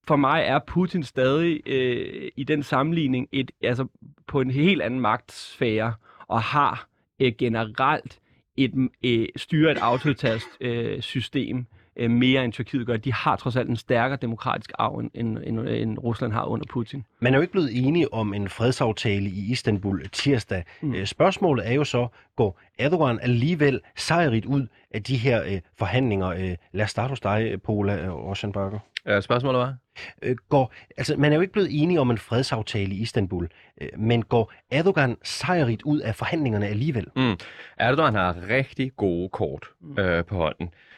for 0.07 0.15
mig 0.15 0.43
er 0.45 0.59
Putin 0.67 1.03
stadig 1.03 1.61
øh, 1.65 2.31
i 2.35 2.43
den 2.43 2.63
sammenligning 2.63 3.27
et, 3.31 3.51
altså 3.63 3.87
på 4.27 4.41
en 4.41 4.51
helt 4.51 4.81
anden 4.81 4.99
magtsfære, 4.99 5.93
og 6.27 6.41
har 6.41 6.87
øh, 7.19 7.33
generelt 7.37 8.19
et, 8.57 8.89
øh, 9.05 9.27
styrer 9.35 9.71
et 9.71 9.77
autoritært 9.77 10.43
øh, 10.61 11.01
system 11.01 11.65
øh, 11.95 12.11
mere 12.11 12.45
end 12.45 12.53
Tyrkiet 12.53 12.87
gør. 12.87 12.97
De 12.97 13.13
har 13.13 13.35
trods 13.35 13.55
alt 13.55 13.69
en 13.69 13.75
stærkere 13.75 14.17
demokratisk 14.21 14.71
arv, 14.79 14.95
end, 14.97 15.11
end, 15.13 15.39
end, 15.39 15.59
end 15.59 15.99
Rusland 15.99 16.33
har 16.33 16.45
under 16.45 16.65
Putin. 16.69 17.05
Man 17.19 17.33
er 17.33 17.37
jo 17.37 17.41
ikke 17.41 17.51
blevet 17.51 17.87
enige 17.87 18.13
om 18.13 18.33
en 18.33 18.49
fredsaftale 18.49 19.29
i 19.29 19.51
Istanbul 19.51 20.09
tirsdag. 20.09 20.63
Mm. 20.81 20.95
Øh, 20.95 21.05
spørgsmålet 21.05 21.69
er 21.69 21.73
jo 21.73 21.83
så, 21.83 22.07
går 22.35 22.59
Erdogan 22.79 23.19
alligevel 23.21 23.79
sejrigt 23.95 24.45
ud 24.45 24.67
af 24.91 25.03
de 25.03 25.17
her 25.17 25.43
øh, 25.43 25.59
forhandlinger? 25.77 26.27
Øh, 26.27 26.55
lad 26.71 26.85
os 26.85 26.91
starte 26.91 27.09
hos 27.09 27.19
dig, 27.19 27.61
Pola 27.63 28.09
Rosenberger. 28.09 28.79
Ja, 29.05 29.21
spørgsmålet 29.21 29.59
var? 29.59 29.75
Øh, 30.21 30.35
går, 30.49 30.73
altså, 30.97 31.15
man 31.17 31.31
er 31.31 31.35
jo 31.35 31.41
ikke 31.41 31.53
blevet 31.53 31.81
enige 31.83 31.99
om 31.99 32.11
en 32.11 32.17
fredsaftale 32.17 32.95
i 32.95 33.01
Istanbul, 33.01 33.47
øh, 33.81 33.89
men 33.97 34.23
går 34.23 34.53
Erdogan 34.71 35.17
sejrigt 35.23 35.81
ud 35.81 35.99
af 35.99 36.15
forhandlingerne 36.15 36.67
alligevel? 36.67 37.07
Mm. 37.15 37.37
Erdogan 37.77 38.15
har 38.15 38.35
rigtig 38.49 38.91
gode 38.97 39.29
kort 39.29 39.65
øh, 39.99 40.25
på 40.25 40.35
hånden. 40.35 40.65
Øh, 40.65 40.90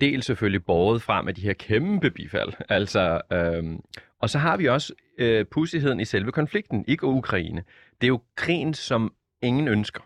dels 0.00 0.26
selvfølgelig 0.26 0.64
båret 0.64 1.02
frem 1.02 1.28
af 1.28 1.34
de 1.34 1.40
her 1.40 1.52
kæmpe 1.52 2.10
bifald. 2.10 2.52
Altså, 2.68 3.20
øh, 3.32 3.78
og 4.18 4.30
så 4.30 4.38
har 4.38 4.56
vi 4.56 4.68
også 4.68 4.92
øh, 5.18 5.44
pussigheden 5.44 6.00
i 6.00 6.04
selve 6.04 6.32
konflikten, 6.32 6.84
ikke 6.88 7.06
Ukraine. 7.06 7.62
Det 8.00 8.06
er 8.06 8.08
jo 8.08 8.20
krigen, 8.36 8.74
som 8.74 9.12
ingen 9.42 9.68
ønsker. 9.68 10.00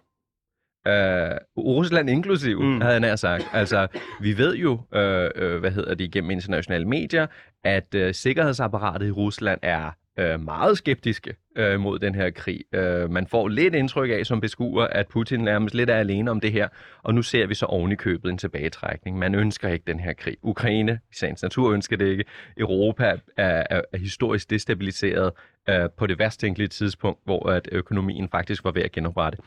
Øh, 0.86 1.36
Rusland 1.56 2.10
inklusiv, 2.10 2.62
mm. 2.62 2.80
havde 2.80 2.92
jeg 2.92 3.00
nær 3.00 3.16
sagt. 3.16 3.44
Altså, 3.52 3.86
vi 4.20 4.38
ved 4.38 4.56
jo, 4.56 4.80
øh, 4.94 5.30
øh, 5.34 5.60
hvad 5.60 5.70
hedder 5.70 5.94
det, 5.94 6.12
gennem 6.12 6.30
internationale 6.30 6.84
medier, 6.84 7.26
at 7.64 7.94
øh, 7.94 8.14
sikkerhedsapparatet 8.14 9.06
i 9.06 9.10
Rusland 9.10 9.60
er 9.62 9.90
øh, 10.18 10.40
meget 10.40 10.78
skeptiske 10.78 11.34
øh, 11.56 11.80
mod 11.80 11.98
den 11.98 12.14
her 12.14 12.30
krig. 12.30 12.64
Øh, 12.72 13.10
man 13.10 13.26
får 13.26 13.48
lidt 13.48 13.74
indtryk 13.74 14.10
af 14.10 14.26
som 14.26 14.40
beskuer, 14.40 14.84
at 14.84 15.08
Putin 15.08 15.40
nærmest 15.40 15.74
lidt 15.74 15.90
er 15.90 15.96
alene 15.96 16.30
om 16.30 16.40
det 16.40 16.52
her, 16.52 16.68
og 17.02 17.14
nu 17.14 17.22
ser 17.22 17.46
vi 17.46 17.54
så 17.54 17.66
oven 17.66 17.92
i 17.92 17.94
købet 17.94 18.30
en 18.30 18.38
tilbagetrækning. 18.38 19.18
Man 19.18 19.34
ønsker 19.34 19.68
ikke 19.68 19.84
den 19.86 20.00
her 20.00 20.12
krig. 20.12 20.36
Ukraine, 20.42 21.00
i 21.10 21.14
sagens 21.14 21.42
natur, 21.42 21.72
ønsker 21.72 21.96
det 21.96 22.06
ikke. 22.06 22.24
Europa 22.56 23.04
er, 23.36 23.62
er, 23.70 23.80
er 23.92 23.98
historisk 23.98 24.50
destabiliseret 24.50 25.32
øh, 25.68 25.90
på 25.96 26.06
det 26.06 26.18
værst 26.18 26.40
tænkelige 26.40 26.68
tidspunkt, 26.68 27.20
hvor 27.24 27.50
at 27.50 27.68
økonomien 27.72 28.28
faktisk 28.28 28.64
var 28.64 28.70
ved 28.70 28.82
at 28.82 28.92
genoprette. 28.92 29.38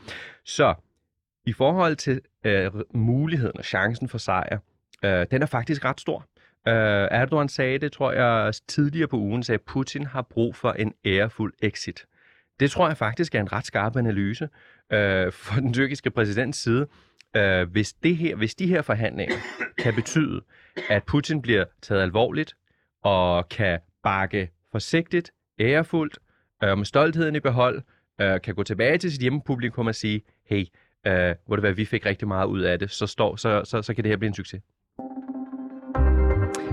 Så 0.44 0.74
i 1.46 1.52
forhold 1.52 1.96
til 1.96 2.20
øh, 2.44 2.70
muligheden 2.94 3.58
og 3.58 3.64
chancen 3.64 4.08
for 4.08 4.18
sejr, 4.18 4.58
øh, 5.04 5.26
den 5.30 5.42
er 5.42 5.46
faktisk 5.46 5.84
ret 5.84 6.00
stor. 6.00 6.26
Uh, 6.66 6.72
Erdogan 6.72 7.48
sagde 7.48 7.78
det, 7.78 7.92
tror 7.92 8.12
jeg, 8.12 8.54
tidligere 8.68 9.08
på 9.08 9.16
ugen, 9.16 9.42
sagde, 9.42 9.58
at 9.58 9.62
Putin 9.66 10.06
har 10.06 10.22
brug 10.22 10.56
for 10.56 10.72
en 10.72 10.94
ærefuld 11.04 11.52
exit. 11.62 12.06
Det 12.60 12.70
tror 12.70 12.88
jeg 12.88 12.96
faktisk 12.96 13.34
er 13.34 13.40
en 13.40 13.52
ret 13.52 13.66
skarp 13.66 13.96
analyse 13.96 14.44
uh, 14.44 15.32
for 15.32 15.60
den 15.60 15.74
tyrkiske 15.74 16.10
præsidents 16.10 16.58
side. 16.58 16.86
Uh, 17.38 17.70
hvis, 17.70 17.92
det 17.92 18.16
her, 18.16 18.36
hvis 18.36 18.54
de 18.54 18.66
her 18.66 18.82
forhandlinger 18.82 19.36
kan 19.78 19.94
betyde, 19.94 20.40
at 20.90 21.04
Putin 21.04 21.42
bliver 21.42 21.64
taget 21.82 22.02
alvorligt 22.02 22.56
og 23.02 23.48
kan 23.48 23.78
bakke 24.02 24.50
forsigtigt, 24.72 25.30
ærefuldt, 25.60 26.18
uh, 26.64 26.78
med 26.78 26.84
stoltheden 26.84 27.36
i 27.36 27.40
behold, 27.40 27.82
uh, 28.22 28.40
kan 28.42 28.54
gå 28.54 28.62
tilbage 28.62 28.98
til 28.98 29.12
sit 29.12 29.20
hjemmepublikum 29.20 29.86
og 29.86 29.94
sige, 29.94 30.22
hey, 30.46 30.64
uh, 31.08 31.12
hvor 31.46 31.56
det 31.56 31.62
være, 31.62 31.76
vi 31.76 31.84
fik 31.84 32.06
rigtig 32.06 32.28
meget 32.28 32.46
ud 32.46 32.60
af 32.60 32.78
det, 32.78 32.90
så, 32.90 33.06
står, 33.06 33.36
så, 33.36 33.64
så, 33.64 33.82
så 33.82 33.94
kan 33.94 34.04
det 34.04 34.10
her 34.10 34.16
blive 34.16 34.28
en 34.28 34.34
succes. 34.34 34.62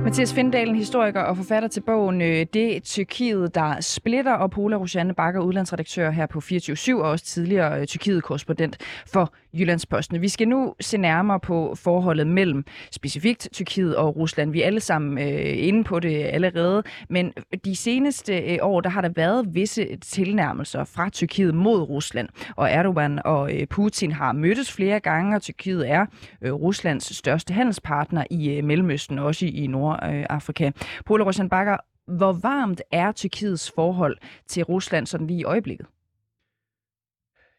Mathias 0.07 0.33
Findalen, 0.33 0.75
historiker 0.75 1.21
og 1.21 1.37
forfatter 1.37 1.69
til 1.69 1.81
bogen 1.81 2.21
øh, 2.21 2.45
Det 2.53 2.83
Tyrkiet, 2.83 3.55
der 3.55 3.81
splitter, 3.81 4.33
og 4.33 4.51
Pola 4.51 4.75
Rosanne 4.75 5.13
Bakker, 5.13 5.41
udlandsredaktør 5.41 6.11
her 6.11 6.25
på 6.25 6.39
24-7, 6.39 6.93
og 6.93 7.01
også 7.01 7.25
tidligere 7.25 7.81
øh, 7.81 7.87
Tyrkiet-korrespondent 7.87 8.77
for 9.13 9.33
Jyllandsposten. 9.53 10.21
Vi 10.21 10.29
skal 10.29 10.47
nu 10.47 10.73
se 10.79 10.97
nærmere 10.97 11.39
på 11.39 11.75
forholdet 11.75 12.27
mellem 12.27 12.65
specifikt 12.91 13.49
Tyrkiet 13.53 13.95
og 13.95 14.15
Rusland. 14.15 14.51
Vi 14.51 14.61
er 14.61 14.65
alle 14.65 14.79
sammen 14.79 15.17
øh, 15.17 15.67
inde 15.67 15.83
på 15.83 15.99
det 15.99 16.23
allerede, 16.23 16.83
men 17.09 17.33
de 17.65 17.75
seneste 17.75 18.37
øh, 18.37 18.57
år, 18.61 18.81
der 18.81 18.89
har 18.89 19.01
der 19.01 19.09
været 19.15 19.45
visse 19.55 19.97
tilnærmelser 20.01 20.83
fra 20.83 21.09
Tyrkiet 21.09 21.55
mod 21.55 21.81
Rusland, 21.81 22.29
og 22.55 22.69
Erdogan 22.69 23.19
og 23.25 23.53
øh, 23.53 23.67
Putin 23.67 24.11
har 24.11 24.31
mødtes 24.31 24.71
flere 24.71 24.99
gange, 24.99 25.35
og 25.35 25.41
Tyrkiet 25.41 25.89
er 25.89 26.05
øh, 26.41 26.53
Ruslands 26.53 27.15
største 27.15 27.53
handelspartner 27.53 28.23
i 28.29 28.49
øh, 28.49 28.63
Mellemøsten, 28.63 29.19
også 29.19 29.45
i, 29.45 29.49
i 29.49 29.67
Nordafrika. 30.03 30.71
Pola 31.05 31.23
Roshan 31.23 31.49
Bakker, 31.49 31.77
hvor 32.05 32.33
varmt 32.33 32.81
er 32.91 33.11
Tyrkiets 33.11 33.71
forhold 33.71 34.17
til 34.47 34.63
Rusland 34.63 35.07
sådan 35.07 35.27
lige 35.27 35.39
i 35.39 35.43
øjeblikket? 35.43 35.87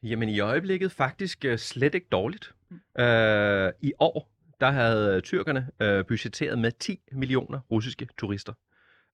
Jamen 0.03 0.29
i 0.29 0.41
øjeblikket 0.41 0.93
faktisk 0.93 1.45
øh, 1.45 1.59
slet 1.59 1.95
ikke 1.95 2.07
dårligt. 2.13 2.55
Mm. 2.71 3.03
Øh, 3.03 3.73
I 3.81 3.93
år, 3.99 4.31
der 4.61 4.71
havde 4.71 5.21
tyrkerne 5.21 5.69
øh, 5.81 6.05
budgetteret 6.07 6.59
med 6.59 6.73
10 6.73 7.01
millioner 7.13 7.61
russiske 7.71 8.09
turister. 8.19 8.53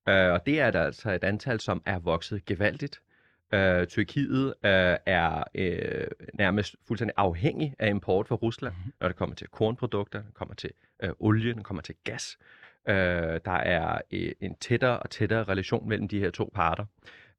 Øh, 0.09 0.33
og 0.33 0.47
det 0.47 0.61
er 0.61 0.71
der 0.71 0.83
altså 0.83 1.11
et 1.13 1.25
antal, 1.25 1.61
som 1.61 1.83
er 1.87 1.99
vokset 1.99 2.45
gevaldigt. 2.45 3.01
Øh, 3.55 3.87
Tyrkiet 3.87 4.55
øh, 4.65 4.97
er 5.07 5.45
øh, 5.55 6.07
nærmest 6.35 6.77
fuldstændig 6.87 7.15
afhængig 7.17 7.75
af 7.79 7.91
import 7.91 8.29
fra 8.29 8.35
Rusland, 8.35 8.75
mm. 8.85 8.93
når 9.01 9.09
det 9.09 9.17
kommer 9.17 9.37
til 9.37 9.49
kornprodukter, 9.49 10.19
når 10.19 10.27
det 10.27 10.35
kommer 10.35 10.55
til 10.55 10.71
øh, 11.03 11.11
olie, 11.19 11.49
når 11.49 11.55
det 11.55 11.65
kommer 11.65 11.83
til 11.83 11.95
gas. 12.05 12.39
Øh, 12.89 13.41
der 13.45 13.53
er 13.53 14.01
øh, 14.13 14.33
en 14.41 14.55
tættere 14.55 14.99
og 14.99 15.11
tættere 15.11 15.45
relation 15.45 15.89
mellem 15.89 16.09
de 16.09 16.19
her 16.19 16.31
to 16.31 16.51
parter. 16.55 16.85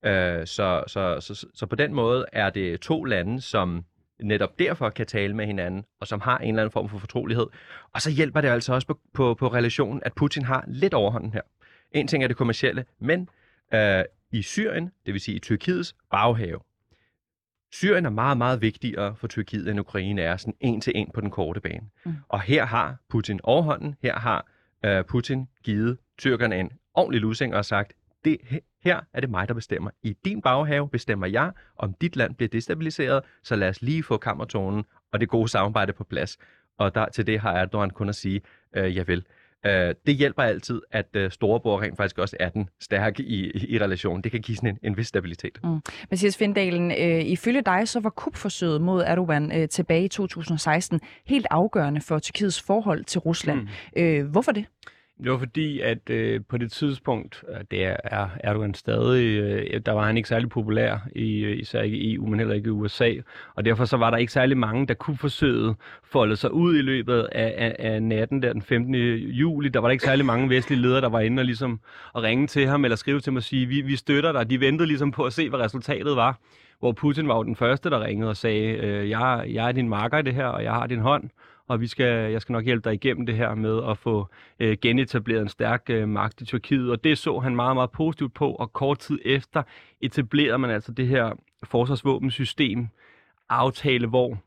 Øh, 0.06 0.48
så, 0.48 0.84
så, 0.88 1.18
så, 1.20 1.48
så 1.54 1.66
på 1.66 1.76
den 1.76 1.94
måde 1.94 2.26
er 2.34 2.50
det 2.50 2.82
to 2.82 3.04
lande, 3.04 3.42
som 3.42 3.86
netop 4.22 4.60
derfor 4.60 4.90
kan 4.90 5.06
tale 5.06 5.34
med 5.36 5.46
hinanden, 5.46 5.86
og 6.00 6.08
som 6.08 6.22
har 6.22 6.38
en 6.38 6.50
eller 6.50 6.62
anden 6.62 6.72
form 6.72 6.90
for 6.90 6.98
fortrolighed. 6.98 7.48
Og 7.94 8.02
så 8.02 8.12
hjælper 8.12 8.42
det 8.42 8.48
altså 8.48 8.74
også 8.74 8.88
på, 8.88 9.00
på, 9.14 9.34
på 9.34 9.48
relationen, 9.48 10.02
at 10.06 10.14
Putin 10.14 10.44
har 10.44 10.64
lidt 10.68 10.94
overhånden 10.94 11.34
her. 11.34 11.42
En 11.92 12.08
ting 12.08 12.24
er 12.24 12.28
det 12.28 12.38
kommercielle, 12.38 12.86
men 13.00 13.30
øh, 13.74 14.04
i 14.32 14.42
Syrien, 14.42 14.92
det 15.06 15.14
vil 15.14 15.22
sige 15.22 15.36
i 15.36 15.40
Tyrkiets 15.40 15.96
baghave, 16.12 16.60
Syrien 17.72 18.06
er 18.06 18.10
meget, 18.10 18.38
meget 18.38 18.62
vigtigere 18.62 19.16
for 19.16 19.28
Tyrkiet, 19.28 19.68
end 19.68 19.80
Ukraine 19.80 20.22
er 20.22 20.38
sådan 20.38 20.54
en 20.60 20.82
til 20.82 20.94
en 20.96 21.12
på 21.14 21.22
den 21.22 21.32
korte 21.32 21.60
bane. 21.60 21.90
Mm. 22.06 22.16
Og 22.30 22.42
her 22.42 22.66
har 22.66 22.98
Putin 23.10 23.40
overhånden, 23.44 23.96
her 24.02 24.16
har 24.20 24.46
øh, 24.86 25.04
Putin 25.04 25.48
givet 25.64 25.98
tyrkerne 26.18 26.60
en 26.60 26.72
ordentlig 26.94 27.22
lussing 27.22 27.56
og 27.56 27.66
sagt, 27.66 27.94
det, 28.26 28.38
her 28.84 29.02
er 29.14 29.22
det 29.22 29.30
mig, 29.30 29.48
der 29.48 29.54
bestemmer. 29.54 29.92
I 30.04 30.14
din 30.26 30.42
baghave 30.42 30.90
bestemmer 30.90 31.28
jeg, 31.28 31.52
om 31.78 31.94
dit 31.94 32.16
land 32.16 32.36
bliver 32.36 32.50
destabiliseret, 32.50 33.24
så 33.44 33.56
lad 33.56 33.70
os 33.70 33.82
lige 33.82 34.04
få 34.04 34.18
kammertonen 34.18 34.84
og 35.14 35.20
det 35.20 35.30
gode 35.30 35.48
samarbejde 35.48 35.94
på 35.94 36.04
plads. 36.04 36.38
Og 36.78 36.96
der, 36.96 37.10
til 37.10 37.28
det 37.28 37.40
har 37.40 37.52
Erdogan 37.52 37.90
kun 37.90 38.10
at 38.10 38.16
sige, 38.16 38.42
øh, 38.76 38.96
javel. 38.96 39.08
vil. 39.08 39.26
Øh, 39.66 39.96
det 40.06 40.16
hjælper 40.16 40.44
altid, 40.44 40.82
at 40.92 41.06
øh, 41.14 41.32
storebror 41.32 41.82
rent 41.82 41.98
faktisk 41.98 42.18
også 42.18 42.36
er 42.40 42.50
den 42.50 42.70
stærke 42.82 43.24
i, 43.24 43.52
i, 43.52 43.76
i 43.76 43.80
relationen. 43.80 44.24
Det 44.24 44.32
kan 44.32 44.42
give 44.42 44.56
sådan 44.56 44.70
en, 44.70 44.78
en 44.84 44.98
vis 44.98 45.08
stabilitet. 45.08 45.60
Mm. 45.64 45.82
Mathias 46.12 46.38
Findalen, 46.38 46.92
øh, 46.92 47.26
ifølge 47.26 47.62
dig 47.62 47.88
så 47.88 48.00
var 48.00 48.10
kupforsøget 48.10 48.82
mod 48.82 49.04
Erdogan 49.06 49.62
øh, 49.62 49.70
tilbage 49.70 50.06
i 50.06 50.08
2016 50.08 51.00
helt 51.26 51.48
afgørende 51.52 52.02
for 52.02 52.20
Tyrkiets 52.20 52.62
forhold 52.62 53.04
til 53.04 53.20
Rusland. 53.20 53.62
Mm. 53.62 53.68
Øh, 53.96 54.26
hvorfor 54.26 54.52
det? 54.52 54.66
Det 55.24 55.32
var 55.32 55.38
fordi, 55.38 55.80
at 55.80 56.10
øh, 56.10 56.42
på 56.50 56.58
det 56.58 56.72
tidspunkt, 56.72 57.44
øh, 57.50 57.62
det 57.72 57.86
er, 57.86 58.30
Erdogan 58.44 58.74
stadig, 58.74 59.40
øh, 59.40 59.82
der 59.86 59.92
var 59.92 60.06
han 60.06 60.18
ikke 60.18 60.30
særlig 60.30 60.50
populær, 60.50 60.98
i, 61.16 61.40
øh, 61.40 61.60
især 61.60 61.82
ikke 61.82 61.98
i 61.98 62.14
EU, 62.16 62.28
men 62.28 62.40
heller 62.40 62.56
ikke 62.56 62.68
i 62.68 62.72
USA. 62.72 63.14
Og 63.56 63.66
derfor 63.66 63.86
så 63.86 63.98
var 63.98 64.10
der 64.10 64.18
ikke 64.18 64.34
særlig 64.34 64.58
mange, 64.58 64.88
der 64.88 64.94
kunne 64.94 65.18
forsøge 65.18 65.76
folde 66.04 66.36
sig 66.36 66.52
ud 66.52 66.78
i 66.78 66.82
løbet 66.82 67.28
af, 67.32 67.54
af, 67.58 67.76
af 67.80 68.04
natten 68.04 68.42
der 68.42 68.54
den 68.54 68.62
15. 68.62 68.96
juli. 68.96 69.70
Der 69.70 69.80
var 69.80 69.88
der 69.88 69.92
ikke 69.92 70.04
særlig 70.04 70.26
mange 70.26 70.50
vestlige 70.50 70.82
ledere, 70.82 71.02
der 71.02 71.10
var 71.10 71.20
inde 71.20 71.42
og 71.42 71.46
ligesom 71.46 71.80
at 72.16 72.24
ringe 72.24 72.48
til 72.48 72.68
ham, 72.68 72.86
eller 72.86 72.96
skrive 72.96 73.20
til 73.20 73.32
ham 73.32 73.38
og 73.38 73.44
sige, 73.44 73.66
vi, 73.66 73.82
vi 73.82 73.96
støtter 73.96 74.32
dig. 74.32 74.50
De 74.50 74.60
ventede 74.60 74.88
ligesom 74.88 75.12
på 75.12 75.24
at 75.24 75.34
se, 75.34 75.50
hvad 75.50 75.60
resultatet 75.60 76.16
var. 76.16 76.40
Hvor 76.80 76.92
Putin 76.92 77.28
var 77.28 77.36
jo 77.36 77.44
den 77.44 77.56
første, 77.56 77.90
der 77.90 78.04
ringede 78.04 78.30
og 78.30 78.38
sagde, 78.38 78.68
øh, 78.68 79.10
jeg, 79.10 79.46
jeg 79.50 79.68
er 79.68 79.72
din 79.72 79.90
marker 79.90 80.18
i 80.18 80.22
det 80.22 80.34
her, 80.34 80.46
og 80.46 80.64
jeg 80.64 80.72
har 80.72 80.88
din 80.88 81.00
hånd 81.00 81.30
og 81.68 81.82
vi 81.82 81.88
skal, 81.88 82.32
jeg 82.32 82.42
skal 82.42 82.54
nok 82.54 82.66
hjælpe 82.66 82.90
dig 82.90 82.94
igennem 82.94 83.26
det 83.26 83.36
her 83.36 83.56
med 83.56 83.82
at 83.90 83.98
få 83.98 84.30
øh, 84.60 84.78
genetableret 84.82 85.42
en 85.42 85.50
stærk 85.50 85.84
øh, 85.90 86.10
magt 86.10 86.42
i 86.42 86.46
Tyrkiet. 86.46 86.92
Og 86.92 87.04
det 87.04 87.18
så 87.18 87.40
han 87.40 87.56
meget, 87.56 87.76
meget 87.76 87.92
positivt 87.92 88.34
på, 88.34 88.52
og 88.52 88.74
kort 88.74 89.00
tid 89.00 89.20
efter 89.26 89.64
etablerede 90.02 90.58
man 90.58 90.70
altså 90.70 90.92
det 90.92 91.08
her 91.08 91.32
forsvarsvåbensystem 91.64 92.88
aftale, 93.50 94.08
hvor 94.08 94.38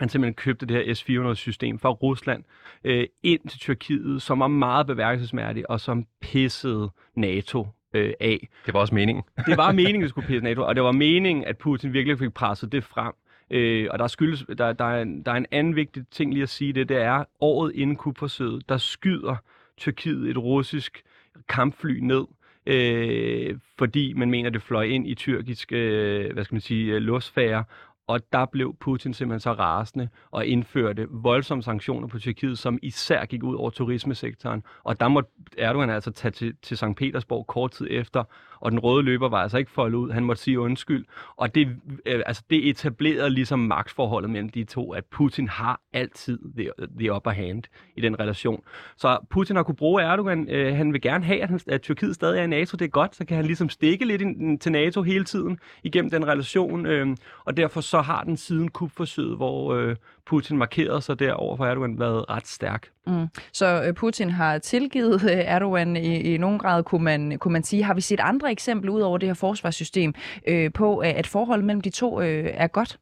man 0.00 0.08
simpelthen 0.08 0.34
købte 0.34 0.66
det 0.66 0.76
her 0.76 0.94
S-400-system 0.94 1.78
fra 1.78 1.90
Rusland 1.90 2.44
øh, 2.84 3.06
ind 3.22 3.48
til 3.48 3.60
Tyrkiet, 3.60 4.22
som 4.22 4.40
var 4.40 4.48
meget 4.48 4.86
beværkelsesmærdigt, 4.86 5.66
og 5.66 5.80
som 5.80 6.06
pissede 6.20 6.90
NATO 7.14 7.66
øh, 7.94 8.12
af. 8.20 8.48
Det 8.66 8.74
var 8.74 8.80
også 8.80 8.94
meningen. 8.94 9.24
det 9.46 9.56
var 9.56 9.72
meningen, 9.82 10.02
at 10.04 10.10
skulle 10.10 10.26
pisse 10.26 10.44
NATO, 10.44 10.62
og 10.62 10.74
det 10.74 10.82
var 10.82 10.92
meningen, 10.92 11.44
at 11.44 11.58
Putin 11.58 11.92
virkelig 11.92 12.18
fik 12.18 12.34
presset 12.34 12.72
det 12.72 12.84
frem. 12.84 13.12
Øh, 13.52 13.88
og 13.90 13.98
der, 13.98 14.06
skyldes, 14.06 14.44
der, 14.58 14.72
der, 14.72 14.84
er 14.84 15.02
en, 15.02 15.22
der 15.22 15.32
er 15.32 15.36
en 15.36 15.46
anden 15.50 15.76
vigtig 15.76 16.04
ting 16.10 16.32
lige 16.32 16.42
at 16.42 16.48
sige, 16.48 16.72
det, 16.72 16.88
det 16.88 16.96
er, 16.96 17.24
året 17.40 17.72
inden 17.74 17.96
kupforsøget, 17.96 18.68
der 18.68 18.76
skyder 18.76 19.36
Tyrkiet 19.76 20.30
et 20.30 20.38
russisk 20.38 21.02
kampfly 21.48 21.98
ned, 21.98 22.24
øh, 22.66 23.58
fordi 23.78 24.12
man 24.12 24.30
mener, 24.30 24.50
det 24.50 24.62
fløj 24.62 24.82
ind 24.82 25.08
i 25.08 25.14
tyrkisk 25.14 25.72
øh, 25.72 26.32
hvad 26.32 26.44
skal 26.44 26.54
man 26.54 26.60
sige, 26.60 26.94
øh, 26.94 27.02
luftfære, 27.02 27.64
og 28.06 28.20
der 28.32 28.46
blev 28.46 28.76
Putin 28.80 29.14
simpelthen 29.14 29.40
så 29.40 29.52
rasende 29.52 30.08
og 30.30 30.46
indførte 30.46 31.06
voldsomme 31.10 31.62
sanktioner 31.62 32.08
på 32.08 32.18
Tyrkiet, 32.18 32.58
som 32.58 32.78
især 32.82 33.24
gik 33.24 33.42
ud 33.42 33.54
over 33.54 33.70
turismesektoren. 33.70 34.62
Og 34.84 35.00
der 35.00 35.08
måtte 35.08 35.30
Erdogan 35.58 35.90
altså 35.90 36.10
tage 36.10 36.32
til, 36.32 36.54
til 36.62 36.76
St. 36.76 36.84
Petersborg 36.96 37.46
kort 37.46 37.70
tid 37.70 37.86
efter, 37.90 38.24
og 38.62 38.70
den 38.70 38.78
røde 38.78 39.02
løber 39.02 39.28
var 39.28 39.42
altså 39.42 39.58
ikke 39.58 39.70
foldet 39.70 39.98
ud. 39.98 40.10
Han 40.10 40.24
måtte 40.24 40.42
sige 40.42 40.60
undskyld. 40.60 41.04
Og 41.36 41.54
det, 41.54 41.68
øh, 42.06 42.22
altså 42.26 42.42
det 42.50 42.68
etablerede 42.68 43.30
ligesom 43.30 43.58
magtforholdet 43.58 44.30
mellem 44.30 44.48
de 44.48 44.64
to, 44.64 44.92
at 44.92 45.04
Putin 45.04 45.48
har 45.48 45.80
altid 45.92 46.38
the, 46.56 46.70
the 46.98 47.14
upper 47.14 47.30
hand 47.30 47.62
i 47.96 48.00
den 48.00 48.20
relation. 48.20 48.62
Så 48.96 49.18
Putin 49.30 49.56
har 49.56 49.62
kunne 49.62 49.74
bruge 49.74 50.02
Erdogan. 50.02 50.48
Øh, 50.48 50.76
han 50.76 50.92
vil 50.92 51.00
gerne 51.00 51.24
have, 51.24 51.42
at, 51.42 51.48
han, 51.48 51.60
at 51.68 51.82
Tyrkiet 51.82 52.14
stadig 52.14 52.38
er 52.38 52.44
i 52.44 52.46
NATO. 52.46 52.76
Det 52.76 52.84
er 52.84 52.88
godt, 52.88 53.16
så 53.16 53.24
kan 53.24 53.36
han 53.36 53.46
ligesom 53.46 53.68
stikke 53.68 54.04
lidt 54.04 54.22
in, 54.22 54.36
mm, 54.38 54.58
til 54.58 54.72
NATO 54.72 55.02
hele 55.02 55.24
tiden 55.24 55.58
igennem 55.82 56.10
den 56.10 56.26
relation. 56.26 56.86
Øh, 56.86 57.16
og 57.44 57.56
derfor 57.56 57.80
så 57.80 58.00
har 58.00 58.24
den 58.24 58.36
siden 58.36 58.68
kupforsøget, 58.68 59.36
hvor 59.36 59.74
øh, 59.74 59.96
Putin 60.26 60.58
markerede 60.58 61.02
sig 61.02 61.18
der 61.18 61.32
over 61.32 61.56
for 61.56 61.66
Erdogan, 61.66 61.98
været 61.98 62.30
ret 62.30 62.46
stærk. 62.46 62.88
Mm. 63.06 63.26
Så 63.52 63.84
øh, 63.86 63.94
Putin 63.94 64.30
har 64.30 64.58
tilgivet 64.58 65.24
øh, 65.24 65.30
Erdogan 65.30 65.96
i, 65.96 66.34
i 66.34 66.38
nogen 66.38 66.58
grad, 66.58 66.84
kunne 66.84 67.04
man, 67.04 67.38
kunne 67.38 67.52
man 67.52 67.62
sige. 67.62 67.82
Har 67.82 67.94
vi 67.94 68.00
set 68.00 68.20
andre 68.20 68.50
eksempler 68.50 68.92
ud 68.92 69.00
over 69.00 69.18
det 69.18 69.28
her 69.28 69.34
forsvarssystem 69.34 70.14
øh, 70.48 70.72
på, 70.72 70.98
at 70.98 71.26
forholdet 71.26 71.64
mellem 71.64 71.80
de 71.80 71.90
to 71.90 72.20
øh, 72.20 72.50
er 72.54 72.66
godt? 72.66 72.98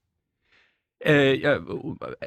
Øh, 1.07 1.41
ja, 1.41 1.57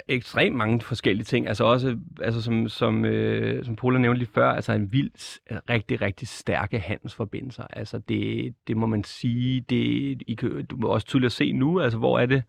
ekstremt 0.07 0.55
mange 0.55 0.81
forskellige 0.81 1.25
ting. 1.25 1.47
Altså 1.47 1.63
også, 1.63 1.97
altså 2.21 2.41
som, 2.41 2.69
som, 2.69 3.05
øh, 3.05 3.65
som 3.65 3.75
Pola 3.75 3.99
nævnte 3.99 4.19
lige 4.19 4.29
før, 4.33 4.49
altså 4.49 4.71
en 4.73 4.91
vild, 4.91 5.39
rigtig, 5.69 6.01
rigtig 6.01 6.27
stærke 6.27 6.79
handelsforbindelser. 6.79 7.63
Altså 7.69 7.97
det, 8.09 8.53
det 8.67 8.77
må 8.77 8.85
man 8.85 9.03
sige, 9.03 9.61
det, 9.69 9.77
I 10.27 10.35
kan, 10.37 10.65
du 10.65 10.75
må 10.77 10.87
også 10.87 11.07
tydeligt 11.07 11.33
se 11.33 11.51
nu, 11.51 11.79
altså 11.79 11.97
hvor 11.97 12.19
er 12.19 12.25
det, 12.25 12.43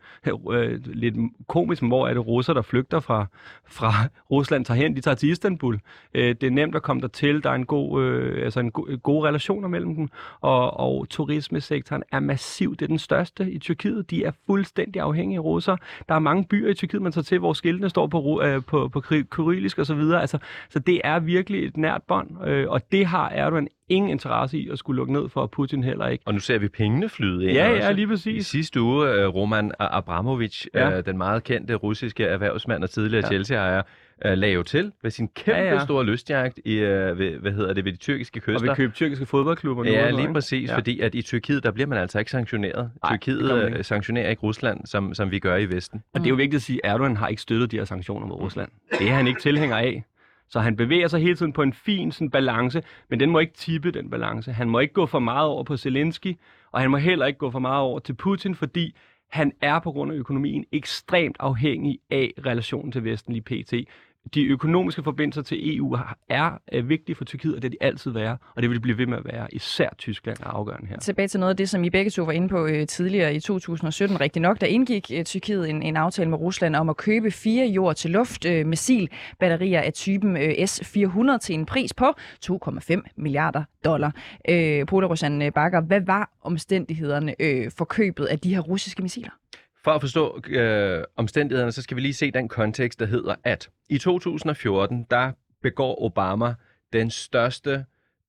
øh, 0.53 0.81
lidt 0.87 1.15
komisk, 1.49 1.83
men 1.83 1.89
hvor 1.89 2.09
er 2.09 2.15
det 2.15 2.27
russer, 2.27 2.53
der 2.53 2.63
flygter 2.63 3.01
fra, 3.01 3.27
fra 3.69 3.93
Rusland, 4.31 4.65
tager 4.65 4.81
hen, 4.81 4.97
de 4.97 5.01
tager 5.01 5.15
til 5.15 5.29
Istanbul. 5.29 5.81
Øh, 6.15 6.35
det 6.41 6.43
er 6.43 6.51
nemt 6.51 6.75
at 6.75 6.83
komme 6.83 7.03
dertil, 7.03 7.43
der 7.43 7.51
er 7.51 7.55
en 7.55 7.67
god, 7.67 8.03
øh, 8.03 8.45
altså 8.45 8.61
en 8.61 8.71
go- 8.71 8.87
gode 9.03 9.29
relationer 9.29 9.69
mellem 9.69 9.95
dem, 9.95 10.09
og, 10.41 10.81
og 10.81 11.09
turismesektoren 11.09 12.03
er 12.13 12.21
massiv, 12.21 12.77
det 12.77 12.83
er 12.83 12.87
den 12.87 12.99
største 12.99 13.51
i 13.51 13.59
Tyrkiet, 13.59 14.11
de 14.11 14.25
er 14.25 14.33
fuldstændig 14.47 15.03
afhængige 15.03 15.39
af 15.39 15.45
russer. 15.45 15.77
Der 16.09 16.14
er 16.15 16.19
mange 16.19 16.45
byer 16.51 16.71
i 16.71 16.75
Tyrkiet, 16.75 17.03
man 17.03 17.13
tager 17.13 17.23
til, 17.23 17.39
hvor 17.39 17.53
skiltene 17.53 17.89
står 17.91 18.07
på, 18.07 18.43
øh, 18.45 18.63
på, 18.67 18.89
på 18.89 19.01
kyrillisk 19.31 19.79
og 19.79 19.87
så 19.87 19.95
videre. 19.95 20.21
Altså, 20.21 20.39
så 20.71 20.79
det 20.79 21.01
er 21.05 21.19
virkelig 21.19 21.65
et 21.67 21.77
nært 21.77 22.03
bånd, 22.09 22.47
øh, 22.47 22.69
og 22.69 22.81
det 22.93 23.07
har 23.07 23.29
Erdogan 23.29 23.69
ingen 23.89 24.11
interesse 24.11 24.59
i 24.59 24.69
at 24.69 24.79
skulle 24.79 24.97
lukke 24.97 25.13
ned 25.13 25.29
for, 25.29 25.47
Putin 25.47 25.83
heller 25.85 26.07
ikke. 26.09 26.25
Og 26.27 26.35
nu 26.35 26.41
ser 26.41 26.59
vi 26.59 26.69
pengene 26.69 27.09
flyde 27.09 27.45
ind 27.45 27.53
Ja, 27.53 27.71
også. 27.71 27.83
ja, 27.87 27.93
lige 27.93 28.07
præcis. 28.09 28.47
I 28.47 28.51
sidste 28.51 28.81
uge, 28.81 29.09
øh, 29.11 29.29
Roman 29.29 29.73
Abramovich, 29.79 30.67
Ja. 30.75 30.89
ja. 30.89 31.01
den 31.01 31.19
meget 31.19 31.45
kendte 31.45 31.75
russiske 31.75 32.25
erhvervsmand 32.25 32.83
og 32.83 32.91
tidligere 32.91 33.23
ja. 33.25 33.29
Chelsea-ejer, 33.29 33.83
øh, 34.27 34.33
lagde 34.39 34.55
jo 34.55 34.63
til 34.63 34.93
ved 35.03 35.11
sin 35.11 35.29
kæmpe 35.29 35.61
Ja, 35.61 35.75
ja, 35.75 35.85
store 35.85 36.05
lystjagt 36.05 36.59
i, 36.65 36.75
øh, 36.75 37.19
ved, 37.19 37.39
hvad 37.39 37.53
hedder 37.53 37.73
det, 37.73 37.85
ved 37.85 37.93
de 37.93 37.97
tyrkiske 37.99 38.39
Og 38.39 38.43
kyster. 38.43 38.61
vi 38.73 38.75
køber 38.77 38.93
tyrkiske 38.95 39.27
fodboldklubber 39.27 39.85
nu. 39.85 39.91
Ja, 39.91 40.07
og 40.07 40.21
lige 40.21 40.33
præcis, 40.33 40.71
Ja. 40.71 40.77
fordi 40.77 41.01
at 41.01 41.15
i 41.15 41.23
Tyrkiet, 41.23 41.63
der 41.63 41.71
bliver 41.71 41.87
man 41.87 41.99
altså 41.99 42.19
ikke 42.19 42.31
sanktioneret. 42.31 42.91
Det 42.95 43.03
Tyrkiet 43.11 43.53
øh, 43.53 43.67
ikke. 43.71 43.83
sanktionerer 43.85 44.31
ikke 44.31 44.43
Rusland, 44.43 44.87
som, 44.87 45.15
som 45.15 45.31
vi 45.31 45.39
gør 45.39 45.57
i 45.57 45.67
Vesten. 45.67 46.03
Og 46.15 46.21
det 46.21 46.27
er 46.27 46.31
jo 46.31 46.37
vigtigt 46.37 46.55
at 46.55 46.63
sige, 46.63 46.81
at 46.87 46.91
Erdogan 46.93 47.17
har 47.17 47.29
ikke 47.29 47.43
støttet 47.43 47.71
de 47.71 47.77
her 47.77 47.85
sanktioner 47.85 48.27
mod 48.27 48.37
Rusland. 48.37 48.71
Det 48.99 49.09
er 49.09 49.15
han 49.15 49.27
ikke 49.27 49.41
tilhænger 49.41 49.77
af. 49.77 50.05
Så 50.49 50.61
han 50.61 50.77
bevæger 50.77 51.09
sig 51.09 51.21
hele 51.21 51.35
tiden 51.37 51.53
på 51.53 51.63
en 51.63 51.73
fin 51.73 52.13
sådan, 52.13 52.31
balance, 52.31 52.83
men 53.11 53.21
den 53.21 53.31
må 53.31 53.39
ikke 53.39 53.53
tippe, 53.57 53.91
den 53.91 54.11
balance. 54.11 54.53
Han 54.53 54.71
må 54.71 54.79
ikke 54.81 54.95
gå 54.95 55.07
for 55.07 55.19
meget 55.19 55.49
over 55.49 55.65
på 55.65 55.77
Zelensky, 55.77 56.35
og 56.73 56.81
han 56.81 56.91
må 56.91 56.97
heller 56.97 57.27
ikke 57.27 57.39
gå 57.39 57.51
for 57.51 57.59
meget 57.59 57.81
over 57.81 57.99
til 57.99 58.13
Putin, 58.15 58.55
fordi 58.55 58.95
han 59.31 59.53
er 59.63 59.79
på 59.79 59.93
grund 59.93 60.13
af 60.13 60.17
økonomien 60.17 60.65
ekstremt 60.73 61.37
afhængig 61.41 61.99
af 62.11 62.33
relationen 62.47 62.93
til 62.93 63.05
Vesten 63.05 63.33
lige 63.35 63.43
pt. 63.63 63.75
De 64.35 64.45
økonomiske 64.45 65.03
forbindelser 65.03 65.43
til 65.43 65.77
EU 65.77 65.99
er, 66.29 66.59
er 66.69 66.83
vigtige 66.83 67.17
for 67.17 67.25
Tyrkiet, 67.25 67.55
og 67.55 67.63
det 67.63 67.69
er 67.69 67.71
de 67.71 67.77
altid 67.81 68.11
være, 68.11 68.37
og 68.57 68.63
det 68.63 68.71
vil 68.71 68.77
de 68.77 68.81
blive 68.81 68.99
ved 68.99 69.07
med 69.07 69.19
at 69.19 69.25
være. 69.25 69.55
Især 69.55 69.89
Tyskland 69.99 70.39
er 70.41 70.47
afgørende 70.47 70.87
her. 70.89 70.99
Tilbage 70.99 71.29
til 71.29 71.41
noget 71.41 71.51
af 71.51 71.57
det, 71.57 71.69
som 71.69 71.85
I 71.85 71.91
begge 71.91 72.11
to 72.11 72.23
var 72.23 72.33
inde 72.33 72.49
på 72.49 72.67
øh, 72.67 72.87
tidligere 72.87 73.35
i 73.35 73.41
2017. 73.41 74.21
Rigtig 74.21 74.43
nok, 74.43 74.61
der 74.61 74.67
indgik 74.67 75.11
øh, 75.15 75.25
Tyrkiet 75.25 75.71
en, 75.71 75.83
en 75.83 75.97
aftale 75.97 76.31
med 76.31 76.39
Rusland 76.39 76.77
om 76.77 76.89
at 76.89 76.97
købe 76.97 77.31
fire 77.31 77.67
jord 77.67 77.97
til 77.97 78.11
luft 78.11 78.45
øh, 78.45 78.67
missilbatterier 78.67 79.81
af 79.81 79.93
typen 79.93 80.37
øh, 80.37 80.67
S-400 80.67 81.39
til 81.39 81.55
en 81.55 81.67
pris 81.67 81.95
på 81.95 82.15
2,5 82.47 83.01
milliarder 83.17 83.65
dollar. 83.85 84.13
Øh, 84.49 84.87
Pola 84.87 85.07
øh, 85.07 85.53
Bakker, 85.53 85.81
hvad 85.81 86.01
var 86.01 86.31
omstændighederne 86.43 87.35
øh, 87.41 87.71
for 87.79 87.85
købet 87.85 88.25
af 88.25 88.39
de 88.39 88.55
her 88.55 88.61
russiske 88.61 89.03
missiler? 89.03 89.31
For 89.85 89.91
at 89.91 90.01
forstå 90.01 90.43
øh, 90.49 91.05
omstændighederne, 91.17 91.73
så 91.73 91.83
skal 91.83 91.97
vi 91.97 92.01
lige 92.01 92.15
se 92.15 92.31
den 92.31 92.49
kontekst, 92.49 93.01
der 93.01 93.07
hedder, 93.07 93.35
at 93.45 93.71
i 93.89 93.99
2014, 93.99 95.07
der 95.11 95.33
begår 95.63 96.05
Obama 96.05 96.55
den 96.93 97.11
største 97.11 97.85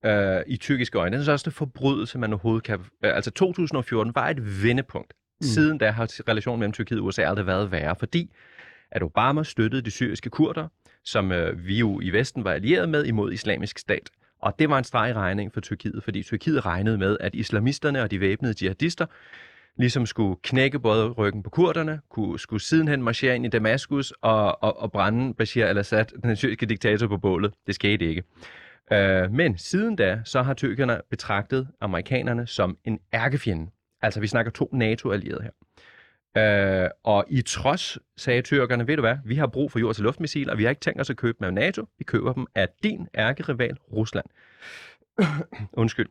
øh, 0.06 0.42
i 0.48 0.58
tyrkiske 0.58 0.98
øjne, 0.98 1.18
den 1.18 1.24
største 1.24 1.52
forbrydelse, 1.52 2.18
man 2.18 2.34
overhovedet 2.34 2.64
kan... 2.64 2.80
Øh, 2.80 3.16
altså 3.16 3.32
2014 3.32 4.16
var 4.16 4.30
et 4.30 4.64
vendepunkt. 4.64 5.14
Mm. 5.42 5.46
Siden 5.46 5.78
da 5.78 5.92
har 5.92 6.30
relationen 6.30 6.60
mellem 6.60 6.74
Tyrkiet 6.74 7.00
og 7.00 7.06
USA 7.06 7.22
aldrig 7.22 7.48
været 7.48 7.72
værre, 7.72 7.96
fordi 7.96 8.32
at 8.92 9.04
Obama 9.04 9.44
støttede 9.44 9.82
de 9.82 9.92
syriske 9.92 10.30
kurder, 10.30 10.68
som 11.04 11.32
øh, 11.32 11.68
vi 11.68 11.80
jo 11.80 12.00
i 12.02 12.10
Vesten 12.10 12.44
var 12.44 12.52
allieret 12.52 12.90
med 12.90 13.06
imod 13.06 13.32
islamisk 13.32 13.80
stat. 13.80 14.10
Og 14.42 14.60
det 14.60 14.70
var 14.70 14.78
en 14.78 14.84
streg 14.84 15.16
regning 15.16 15.54
for 15.54 15.62
Tyrkiet, 15.62 16.04
fordi 16.04 16.24
Tyrkiet 16.24 16.66
regnede 16.66 16.98
med, 16.98 17.18
at 17.20 17.36
islamisterne 17.36 18.02
og 18.02 18.12
de 18.12 18.20
væbnede 18.20 18.56
jihadister 18.62 19.06
ligesom 19.77 20.05
skulle 20.05 20.36
knække 20.44 20.79
både 20.79 21.10
ryggen 21.10 21.44
på 21.44 21.50
kurderne, 21.50 22.01
kunne, 22.10 22.39
skulle 22.39 22.62
sidenhen 22.62 23.03
marchere 23.03 23.36
ind 23.36 23.46
i 23.46 23.50
Damaskus 23.50 24.13
og, 24.22 24.63
og, 24.63 24.79
og 24.79 24.91
brænde 24.91 25.34
Bashar 25.34 25.65
al-Assad, 25.65 26.05
den 26.05 26.35
syriske 26.35 26.66
diktator, 26.66 27.07
på 27.07 27.18
bålet. 27.18 27.53
Det 27.68 27.75
skete 27.75 28.05
ikke. 28.05 28.24
Øh, 28.92 29.31
men 29.31 29.57
siden 29.57 29.96
da, 29.96 30.22
så 30.25 30.42
har 30.42 30.53
tyrkerne 30.53 31.01
betragtet 31.09 31.68
amerikanerne 31.81 32.48
som 32.48 32.77
en 32.85 33.00
ærkefjende. 33.14 33.72
Altså, 34.01 34.20
vi 34.20 34.27
snakker 34.27 34.51
to 34.51 34.70
NATO-allierede 34.74 35.44
her. 35.44 35.51
Øh, 36.38 36.90
og 37.03 37.25
i 37.29 37.42
trods 37.42 37.98
sagde 38.18 38.42
tyrkerne, 38.42 38.88
ved 38.88 38.96
du 38.96 39.01
hvad, 39.01 39.18
vi 39.25 39.35
har 39.35 39.48
brug 39.48 39.72
for 39.72 39.79
jord 39.79 39.96
til 39.96 40.03
luftmissiler, 40.03 40.51
og 40.51 40.57
vi 40.57 40.64
har 40.64 40.70
ikke 40.70 40.79
tænkt 40.79 41.01
os 41.01 41.09
at 41.09 41.18
købe 41.18 41.38
dem 41.40 41.48
af 41.48 41.53
NATO. 41.53 41.85
Vi 41.98 42.03
køber 42.03 42.33
dem 42.33 42.48
af 42.55 42.68
din 42.83 43.07
ærkerival, 43.16 43.77
Rusland. 43.94 44.25
Undskyld. 45.74 46.09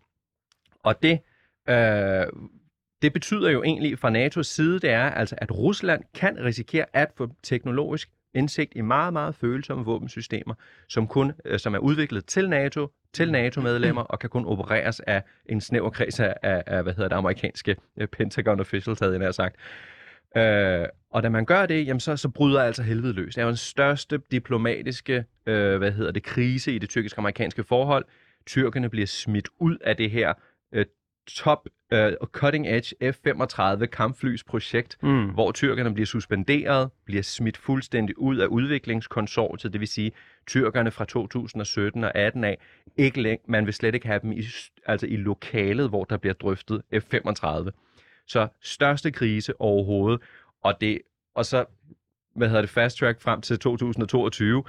Og 0.82 1.02
det, 1.02 1.20
øh, 1.68 2.26
det 3.04 3.12
betyder 3.12 3.50
jo 3.50 3.62
egentlig 3.62 3.98
fra 3.98 4.10
NATO's 4.10 4.42
side, 4.42 4.78
det 4.78 4.90
er 4.90 5.10
altså, 5.10 5.34
at 5.38 5.58
Rusland 5.58 6.04
kan 6.14 6.44
risikere 6.44 6.86
at 6.92 7.10
få 7.16 7.28
teknologisk 7.42 8.10
indsigt 8.34 8.72
i 8.76 8.80
meget, 8.80 9.12
meget 9.12 9.34
følsomme 9.34 9.84
våbensystemer, 9.84 10.54
som 10.88 11.08
kun 11.08 11.32
øh, 11.44 11.58
som 11.58 11.74
er 11.74 11.78
udviklet 11.78 12.26
til 12.26 12.48
NATO, 12.48 12.88
til 13.12 13.32
NATO-medlemmer, 13.32 14.02
og 14.02 14.18
kan 14.18 14.30
kun 14.30 14.44
opereres 14.44 15.00
af 15.00 15.22
en 15.46 15.60
snæver 15.60 15.90
kreds 15.90 16.20
af, 16.20 16.34
af, 16.42 16.62
af 16.66 16.82
hvad 16.82 16.94
hedder 16.94 17.08
det, 17.08 17.16
amerikanske 17.16 17.76
øh, 17.96 18.08
Pentagon 18.08 18.60
officials, 18.60 19.00
havde 19.00 19.12
jeg 19.12 19.18
nær 19.18 19.30
sagt. 19.30 19.56
Øh, 20.36 20.86
og 21.10 21.22
da 21.22 21.28
man 21.28 21.44
gør 21.44 21.66
det, 21.66 21.86
jamen 21.86 22.00
så, 22.00 22.16
så 22.16 22.28
bryder 22.28 22.62
altså 22.62 22.82
helvede 22.82 23.12
løs. 23.12 23.34
Det 23.34 23.40
er 23.40 23.44
jo 23.44 23.48
den 23.48 23.56
største 23.56 24.20
diplomatiske 24.30 25.24
øh, 25.46 25.78
hvad 25.78 25.92
hedder 25.92 26.12
det, 26.12 26.22
krise 26.22 26.74
i 26.74 26.78
det 26.78 26.88
tyrkisk-amerikanske 26.88 27.64
forhold. 27.64 28.04
Tyrkerne 28.46 28.90
bliver 28.90 29.06
smidt 29.06 29.48
ud 29.58 29.76
af 29.80 29.96
det 29.96 30.10
her 30.10 30.34
øh, 30.72 30.86
top 31.28 31.68
øh, 31.92 32.12
cutting 32.32 32.66
edge 32.68 33.12
F-35 33.12 33.86
kampflys 33.86 34.44
projekt, 34.44 34.98
Mm. 35.02 35.28
hvor 35.30 35.52
tyrkerne 35.52 35.94
bliver 35.94 36.06
suspenderet, 36.06 36.90
bliver 37.04 37.22
smidt 37.22 37.56
fuldstændig 37.56 38.18
ud 38.18 38.36
af 38.36 38.46
udviklingskonsortiet, 38.46 39.72
det 39.72 39.80
vil 39.80 39.88
sige 39.88 40.12
tyrkerne 40.46 40.90
fra 40.90 41.04
2017 41.04 42.04
og 42.04 42.14
18 42.16 42.44
af, 42.44 42.58
ikke 42.96 43.22
læng- 43.22 43.40
man 43.48 43.66
vil 43.66 43.74
slet 43.74 43.94
ikke 43.94 44.06
have 44.06 44.20
dem 44.22 44.32
i, 44.32 44.42
altså 44.86 45.06
i 45.06 45.16
lokalet, 45.16 45.88
hvor 45.88 46.04
der 46.04 46.16
bliver 46.16 46.34
drøftet 46.34 46.82
F-35. 46.94 47.70
Så 48.26 48.48
største 48.60 49.10
krise 49.10 49.60
overhovedet, 49.60 50.20
og 50.62 50.80
det 50.80 50.98
og 51.34 51.44
så 51.46 51.64
hvad 52.36 52.48
hedder 52.48 52.60
det 52.60 52.70
fast 52.70 52.98
track 52.98 53.20
frem 53.20 53.40
til 53.40 53.58
2022, 53.58 54.64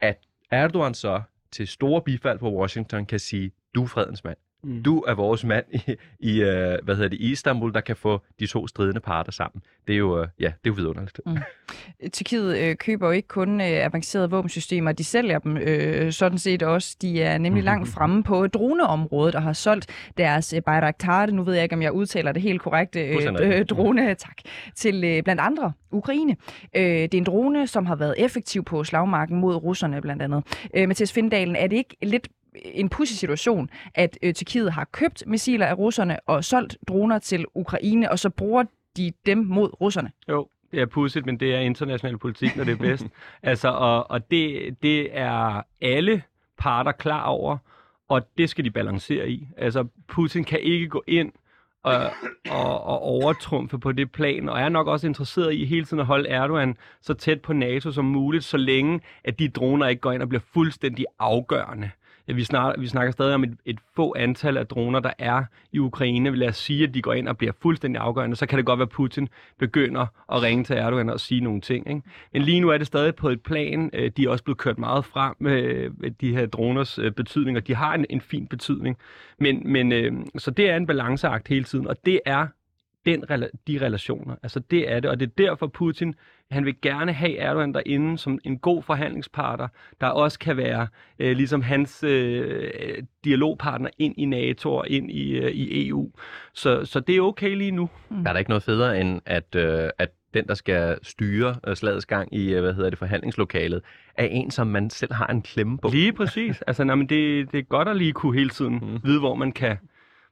at 0.00 0.18
Erdogan 0.50 0.94
så 0.94 1.22
til 1.50 1.68
store 1.68 2.02
bifald 2.02 2.38
på 2.38 2.52
Washington 2.52 3.06
kan 3.06 3.18
sige, 3.18 3.50
du 3.74 3.82
er 3.82 3.86
fredens 3.86 4.24
mand. 4.24 4.36
Mm. 4.62 4.82
Du 4.82 5.00
er 5.00 5.14
vores 5.14 5.44
mand 5.44 5.64
i, 5.72 5.96
i 6.20 6.42
øh, 6.42 6.78
hvad 6.82 6.94
hedder 6.94 7.08
det, 7.08 7.20
i 7.20 7.30
Istanbul, 7.30 7.74
der 7.74 7.80
kan 7.80 7.96
få 7.96 8.20
de 8.40 8.46
to 8.46 8.66
stridende 8.66 9.00
parter 9.00 9.32
sammen. 9.32 9.62
Det 9.86 9.92
er 9.92 9.98
jo, 9.98 10.22
øh, 10.22 10.28
ja, 10.40 10.46
det 10.46 10.52
er 10.52 10.56
jo 10.66 10.72
vidunderligt. 10.72 11.20
Mm. 11.26 11.36
Tyrkiet 12.12 12.58
øh, 12.58 12.76
køber 12.76 13.06
jo 13.06 13.12
ikke 13.12 13.28
kun 13.28 13.60
øh, 13.60 13.66
avancerede 13.66 14.30
våbensystemer, 14.30 14.92
de 14.92 15.04
sælger 15.04 15.38
dem 15.38 15.56
øh, 15.56 16.12
sådan 16.12 16.38
set 16.38 16.62
også. 16.62 16.96
De 17.02 17.22
er 17.22 17.38
nemlig 17.38 17.64
langt 17.64 17.88
fremme 17.94 18.22
på 18.22 18.46
droneområdet 18.46 19.34
og 19.34 19.42
har 19.42 19.52
solgt 19.52 19.86
deres 20.18 20.52
øh, 20.52 20.62
Bayraktar, 20.62 21.26
nu 21.26 21.42
ved 21.42 21.54
jeg 21.54 21.62
ikke, 21.62 21.74
om 21.74 21.82
jeg 21.82 21.92
udtaler 21.92 22.32
det 22.32 22.42
helt 22.42 22.60
korrekt, 22.60 22.96
øh, 22.96 23.16
øh, 23.40 23.66
drone, 23.66 24.14
tak, 24.14 24.36
til 24.74 25.04
øh, 25.04 25.22
blandt 25.22 25.40
andre 25.40 25.72
Ukraine. 25.90 26.36
Øh, 26.76 26.82
det 26.82 27.14
er 27.14 27.18
en 27.18 27.24
drone, 27.24 27.66
som 27.66 27.86
har 27.86 27.96
været 27.96 28.14
effektiv 28.18 28.64
på 28.64 28.84
slagmarken 28.84 29.40
mod 29.40 29.54
russerne 29.54 30.00
blandt 30.00 30.22
andet. 30.22 30.68
Øh, 30.74 30.88
Mathias 30.88 31.12
Findalen, 31.12 31.56
er 31.56 31.66
det 31.66 31.76
ikke 31.76 31.96
lidt 32.02 32.28
en 32.54 32.88
pudsig 32.88 33.18
situation, 33.18 33.70
at 33.94 34.18
øh, 34.22 34.34
Tyrkiet 34.34 34.72
har 34.72 34.84
købt 34.84 35.24
missiler 35.26 35.66
af 35.66 35.78
russerne 35.78 36.28
og 36.28 36.44
solgt 36.44 36.76
droner 36.88 37.18
til 37.18 37.46
Ukraine, 37.54 38.10
og 38.10 38.18
så 38.18 38.30
bruger 38.30 38.64
de 38.96 39.12
dem 39.26 39.38
mod 39.38 39.80
russerne? 39.80 40.10
Jo, 40.28 40.48
det 40.72 40.80
er 40.80 40.86
pudsigt, 40.86 41.26
men 41.26 41.40
det 41.40 41.54
er 41.54 41.60
international 41.60 42.18
politik, 42.18 42.56
når 42.56 42.64
det 42.64 42.72
er 42.72 42.76
bedst. 42.76 43.06
altså, 43.42 43.68
og, 43.68 44.10
og 44.10 44.30
det, 44.30 44.76
det 44.82 45.18
er 45.18 45.62
alle 45.80 46.22
parter 46.58 46.92
klar 46.92 47.24
over, 47.24 47.58
og 48.08 48.22
det 48.38 48.50
skal 48.50 48.64
de 48.64 48.70
balancere 48.70 49.30
i. 49.30 49.48
Altså, 49.56 49.86
Putin 50.08 50.44
kan 50.44 50.60
ikke 50.60 50.88
gå 50.88 51.04
ind 51.06 51.32
og, 51.82 52.10
og, 52.50 52.84
og 52.84 53.02
overtrumfe 53.02 53.78
på 53.78 53.92
det 53.92 54.12
plan, 54.12 54.48
og 54.48 54.60
er 54.60 54.68
nok 54.68 54.86
også 54.86 55.06
interesseret 55.06 55.54
i 55.54 55.64
hele 55.64 55.84
tiden 55.84 56.00
at 56.00 56.06
holde 56.06 56.28
Erdogan 56.28 56.76
så 57.00 57.14
tæt 57.14 57.40
på 57.40 57.52
NATO 57.52 57.92
som 57.92 58.04
muligt, 58.04 58.44
så 58.44 58.56
længe 58.56 59.00
at 59.24 59.38
de 59.38 59.48
droner 59.48 59.86
ikke 59.86 60.00
går 60.00 60.12
ind 60.12 60.22
og 60.22 60.28
bliver 60.28 60.42
fuldstændig 60.52 61.06
afgørende. 61.18 61.90
Vi, 62.34 62.44
snakker, 62.44 62.80
vi 62.80 62.86
snakker 62.86 63.12
stadig 63.12 63.34
om 63.34 63.44
et, 63.44 63.56
et 63.64 63.78
få 63.96 64.14
antal 64.18 64.56
af 64.56 64.66
droner, 64.66 65.00
der 65.00 65.12
er 65.18 65.44
i 65.72 65.78
Ukraine. 65.78 66.36
Lad 66.36 66.48
os 66.48 66.56
sige, 66.56 66.84
at 66.84 66.94
de 66.94 67.02
går 67.02 67.12
ind 67.12 67.28
og 67.28 67.38
bliver 67.38 67.52
fuldstændig 67.62 68.02
afgørende. 68.02 68.36
Så 68.36 68.46
kan 68.46 68.56
det 68.56 68.66
godt 68.66 68.78
være, 68.78 68.86
at 68.86 68.90
Putin 68.90 69.28
begynder 69.58 70.06
at 70.32 70.42
ringe 70.42 70.64
til 70.64 70.76
Erdogan 70.76 71.10
og 71.10 71.20
sige 71.20 71.40
nogle 71.40 71.60
ting. 71.60 71.88
Ikke? 71.88 72.02
Men 72.32 72.42
lige 72.42 72.60
nu 72.60 72.68
er 72.68 72.78
det 72.78 72.86
stadig 72.86 73.14
på 73.14 73.28
et 73.28 73.42
plan. 73.42 73.90
Øh, 73.92 74.10
de 74.16 74.24
er 74.24 74.28
også 74.28 74.44
blevet 74.44 74.58
kørt 74.58 74.78
meget 74.78 75.04
frem 75.04 75.34
med 75.38 76.10
de 76.10 76.36
her 76.36 76.46
droners 76.46 76.98
øh, 76.98 77.12
betydning, 77.12 77.56
og 77.56 77.66
de 77.66 77.74
har 77.74 77.94
en, 77.94 78.06
en 78.10 78.20
fin 78.20 78.46
betydning. 78.46 78.96
Men, 79.38 79.72
men 79.72 79.92
øh, 79.92 80.12
så 80.38 80.50
det 80.50 80.70
er 80.70 80.76
en 80.76 80.86
balanceakt 80.86 81.48
hele 81.48 81.64
tiden, 81.64 81.86
og 81.86 81.96
det 82.04 82.20
er 82.26 82.46
den, 83.06 83.24
de 83.66 83.78
relationer. 83.80 84.34
Altså 84.42 84.60
det 84.70 84.92
er 84.92 85.00
det, 85.00 85.10
og 85.10 85.20
det 85.20 85.26
er 85.26 85.32
derfor 85.38 85.66
Putin 85.66 86.14
han 86.50 86.64
vil 86.64 86.80
gerne 86.82 87.12
have 87.12 87.36
Erdogan 87.36 87.74
derinde 87.74 88.18
som 88.18 88.38
en 88.44 88.58
god 88.58 88.82
forhandlingspartner, 88.82 89.68
der 90.00 90.06
også 90.06 90.38
kan 90.38 90.56
være 90.56 90.86
øh, 91.18 91.36
ligesom 91.36 91.62
hans 91.62 92.04
øh, 92.04 93.02
dialogpartner 93.24 93.90
ind 93.98 94.14
i 94.18 94.24
NATO 94.24 94.74
og 94.74 94.88
ind 94.88 95.10
i, 95.10 95.30
øh, 95.30 95.50
i 95.50 95.88
EU. 95.88 96.10
Så, 96.54 96.84
så 96.84 97.00
det 97.00 97.16
er 97.16 97.20
okay 97.20 97.56
lige 97.56 97.70
nu. 97.70 97.90
Der 98.10 98.28
er 98.28 98.32
der 98.32 98.38
ikke 98.38 98.50
noget 98.50 98.62
federe, 98.62 99.00
end 99.00 99.20
at, 99.26 99.54
øh, 99.54 99.90
at 99.98 100.10
den, 100.34 100.46
der 100.46 100.54
skal 100.54 100.98
styre 101.02 101.56
øh, 101.66 101.76
slagets 101.76 102.06
gang 102.06 102.34
i 102.34 102.54
øh, 102.54 102.60
hvad 102.60 102.74
hedder 102.74 102.90
det, 102.90 102.98
forhandlingslokalet, 102.98 103.82
er 104.14 104.24
en, 104.24 104.50
som 104.50 104.66
man 104.66 104.90
selv 104.90 105.12
har 105.12 105.26
en 105.26 105.42
klemme 105.42 105.78
på. 105.78 105.88
Lige 105.88 106.12
præcis. 106.12 106.62
Altså, 106.66 106.84
nej, 106.84 106.94
men 106.94 107.08
det, 107.08 107.52
det 107.52 107.58
er 107.58 107.62
godt 107.62 107.88
at 107.88 107.96
lige 107.96 108.12
kunne 108.12 108.38
hele 108.38 108.50
tiden 108.50 108.74
mm. 108.74 109.00
vide, 109.04 109.18
hvor 109.18 109.34
man 109.34 109.52
kan 109.52 109.76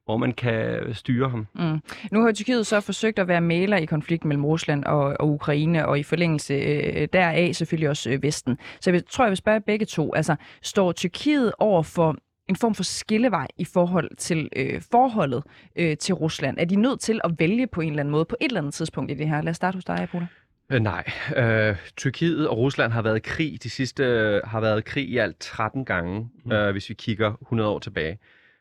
hvor 0.09 0.17
man 0.17 0.33
kan 0.33 0.81
styre 0.95 1.29
ham. 1.31 1.47
Mm. 1.55 1.81
Nu 2.13 2.23
har 2.23 2.33
Tyrkiet 2.33 2.67
så 2.67 2.81
forsøgt 2.81 3.19
at 3.19 3.29
være 3.29 3.41
maler 3.41 3.77
i 3.77 3.85
konflikten 3.85 4.29
mellem 4.29 4.45
Rusland 4.45 4.85
og, 4.85 5.17
og 5.21 5.29
Ukraine, 5.29 5.87
og 5.87 5.99
i 5.99 6.03
forlængelse 6.03 6.55
øh, 6.55 7.09
deraf 7.13 7.55
selvfølgelig 7.55 7.89
også 7.89 8.11
øh, 8.11 8.23
Vesten. 8.23 8.59
Så 8.81 8.91
jeg 8.91 9.07
tror, 9.07 9.25
jeg 9.25 9.31
vil 9.31 9.37
spørge 9.37 9.61
begge 9.61 9.87
to. 9.87 10.15
Altså, 10.15 10.37
står 10.63 10.93
Tyrkiet 10.93 11.53
over 11.59 11.83
for 11.83 12.17
en 12.49 12.57
form 12.57 12.75
for 12.75 12.83
skillevej 12.83 13.47
i 13.59 13.65
forhold 13.65 14.17
til 14.17 14.49
øh, 14.57 14.83
forholdet 14.91 15.43
øh, 15.77 15.97
til 15.97 16.15
Rusland? 16.15 16.59
Er 16.59 16.65
de 16.65 16.77
nødt 16.77 17.01
til 17.01 17.21
at 17.25 17.31
vælge 17.39 17.67
på 17.67 17.81
en 17.81 17.89
eller 17.89 18.01
anden 18.01 18.13
måde 18.13 18.25
på 18.25 18.37
et 18.41 18.45
eller 18.45 18.61
andet 18.61 18.75
tidspunkt 18.75 19.11
i 19.11 19.15
det 19.15 19.29
her? 19.29 19.43
Lad 19.43 19.51
os 19.51 19.57
starte 19.57 19.77
hos 19.77 19.85
dig, 19.85 19.99
Apollo. 19.99 20.27
Øh, 20.73 20.81
nej. 20.81 21.05
Øh, 21.37 21.77
Tyrkiet 21.97 22.49
og 22.49 22.59
Rusland 22.59 22.93
har 22.93 23.03
været 23.03 23.17
i 23.17 23.21
krig 23.25 23.63
de 23.63 23.71
sidste 23.71 24.05
har 24.45 24.61
været 24.61 24.79
i 24.79 24.83
krig 24.83 25.09
i 25.09 25.17
alt 25.17 25.39
13 25.41 25.85
gange, 25.85 26.29
mm. 26.45 26.53
øh, 26.53 26.73
hvis 26.73 26.89
vi 26.89 26.95
kigger 26.95 27.33
100 27.43 27.71
år 27.71 27.79
tilbage. 27.79 28.19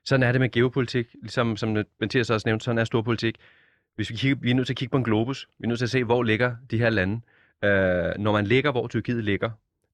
Sådan 0.08 0.24
er 0.24 0.32
det 0.32 0.42
med 0.42 0.52
geopolitik, 0.52 1.08
ligesom 1.22 1.58
som 1.58 1.78
Mathias 2.00 2.30
også 2.30 2.48
nævnte, 2.48 2.64
sådan 2.64 2.78
er 2.80 2.84
storpolitik. 2.84 3.36
Hvis 3.96 4.10
vi, 4.10 4.16
kigger, 4.16 4.38
vi 4.42 4.52
er 4.52 4.56
nødt 4.56 4.68
til 4.68 4.74
at 4.74 4.78
kigge 4.78 4.92
på 4.92 4.98
en 4.98 5.04
globus. 5.04 5.50
Vi 5.60 5.64
er 5.64 5.68
nødt 5.68 5.80
til 5.80 5.86
at 5.86 5.90
se, 5.90 6.04
hvor 6.04 6.24
ligger 6.24 6.56
de 6.72 6.78
her 6.78 6.90
lande. 6.90 7.22
Øh, 7.64 8.14
når 8.20 8.32
man 8.32 8.48
ligger, 8.48 8.72
hvor 8.72 8.88
Tyrkiet 8.88 9.24
ligger, 9.24 9.50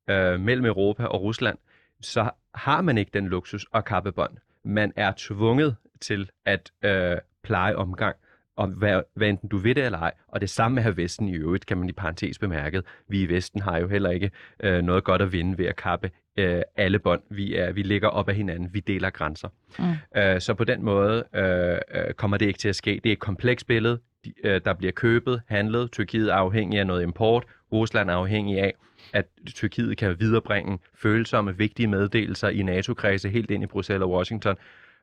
øh, 0.10 0.40
mellem 0.40 0.66
Europa 0.66 1.06
og 1.06 1.22
Rusland, 1.22 1.58
så 2.02 2.30
har 2.54 2.82
man 2.82 2.98
ikke 2.98 3.12
den 3.14 3.28
luksus 3.28 3.66
og 3.72 3.86
kappebånd. 3.86 4.38
Man 4.64 4.94
er 4.96 5.14
tvunget 5.18 5.76
til 6.02 6.30
at 6.46 6.72
øh, 6.86 7.18
pleje 7.44 7.76
omgang, 7.76 8.16
og 8.56 8.68
hvad, 8.68 9.02
hvad 9.14 9.30
enten 9.30 9.50
du 9.50 9.58
ved 9.58 9.76
det 9.76 9.86
eller 9.86 10.00
ej. 10.00 10.12
Og 10.28 10.42
det 10.42 10.50
samme 10.50 10.82
med 10.82 10.92
Vesten 10.92 11.30
i 11.30 11.36
øvrigt, 11.36 11.66
kan 11.66 11.78
man 11.78 11.90
i 11.90 11.92
parentes 11.94 12.40
bemærket. 12.40 12.86
Vi 13.08 13.22
i 13.22 13.30
Vesten 13.30 13.62
har 13.62 13.78
jo 13.78 13.88
heller 13.88 14.10
ikke 14.10 14.32
øh, 14.60 14.82
noget 14.82 15.04
godt 15.04 15.22
at 15.22 15.32
vinde 15.32 15.58
ved 15.58 15.66
at 15.66 15.76
kappe 15.76 16.12
øh, 16.38 16.62
alle 16.76 17.00
bånd. 17.00 17.22
Vi, 17.30 17.56
er, 17.56 17.72
vi 17.72 17.84
ligger 17.84 18.08
op 18.08 18.30
ad 18.30 18.34
hinanden, 18.34 18.70
vi 18.74 18.80
deler 18.80 19.10
grænser. 19.10 19.50
Mm. 19.80 20.20
Øh, 20.22 20.42
så 20.42 20.54
på 20.54 20.64
den 20.64 20.84
måde 20.84 21.24
øh, 21.36 21.78
øh, 22.02 22.14
kommer 22.14 22.38
det 22.38 22.46
ikke 22.46 22.60
til 22.60 22.70
at 22.70 22.76
ske. 22.76 23.02
Det 23.04 23.10
er 23.10 23.14
et 23.14 23.20
komplekst 23.20 23.68
billede, 23.68 24.00
de, 24.26 24.34
øh, 24.44 24.62
der 24.66 24.74
bliver 24.74 24.92
købet, 24.92 25.42
handlet. 25.48 25.92
Tyrkiet 25.92 26.30
er 26.30 26.36
afhængig 26.36 26.80
af 26.80 26.88
noget 26.88 27.04
import, 27.04 27.44
Rusland 27.72 28.10
er 28.10 28.14
afhængig 28.16 28.60
af, 28.60 28.74
at 29.14 29.26
Tyrkiet 29.56 29.98
kan 29.98 30.20
viderebringe 30.20 30.80
følsomme, 30.96 31.58
vigtige 31.58 31.88
meddelelser 31.88 32.50
i 32.50 32.62
NATO-kredse 32.62 33.30
helt 33.30 33.52
ind 33.52 33.64
i 33.64 33.68
Bruxelles 33.68 34.04
og 34.04 34.12
Washington 34.12 34.56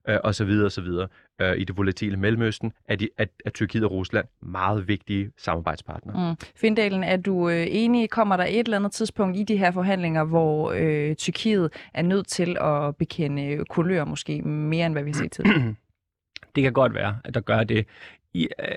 øh, 0.08 0.18
og 0.24 0.34
så 0.34 0.44
videre 0.44 0.66
og 0.66 0.72
så 0.72 0.80
videre. 0.80 1.08
Øh, 1.40 1.58
I 1.58 1.64
det 1.64 1.76
volatile 1.76 2.16
Mellemøsten 2.16 2.72
er, 2.88 2.96
de, 2.96 3.08
er, 3.18 3.26
er 3.44 3.50
Tyrkiet 3.50 3.84
og 3.84 3.90
Rusland 3.90 4.26
meget 4.42 4.88
vigtige 4.88 5.30
samarbejdspartnere. 5.36 6.30
Mm. 6.30 6.46
Findalen, 6.56 7.04
er 7.04 7.16
du 7.16 7.48
øh, 7.48 7.66
enig? 7.70 8.10
Kommer 8.10 8.36
der 8.36 8.44
et 8.44 8.58
eller 8.58 8.76
andet 8.76 8.92
tidspunkt 8.92 9.36
i 9.36 9.42
de 9.42 9.56
her 9.56 9.70
forhandlinger, 9.70 10.24
hvor 10.24 10.72
øh, 10.76 11.14
Tyrkiet 11.14 11.72
er 11.94 12.02
nødt 12.02 12.26
til 12.26 12.56
at 12.60 12.96
bekende 12.96 13.64
kulør 13.68 14.04
måske 14.04 14.42
mere, 14.42 14.86
end 14.86 14.94
hvad 14.94 15.02
vi 15.02 15.10
har 15.10 15.14
set 15.14 15.32
tidligere? 15.32 15.74
Det 16.54 16.62
kan 16.62 16.72
godt 16.72 16.94
være, 16.94 17.18
at 17.24 17.34
der 17.34 17.40
gør 17.40 17.64
det. 17.64 17.86
I, 18.34 18.48
øh, 18.60 18.76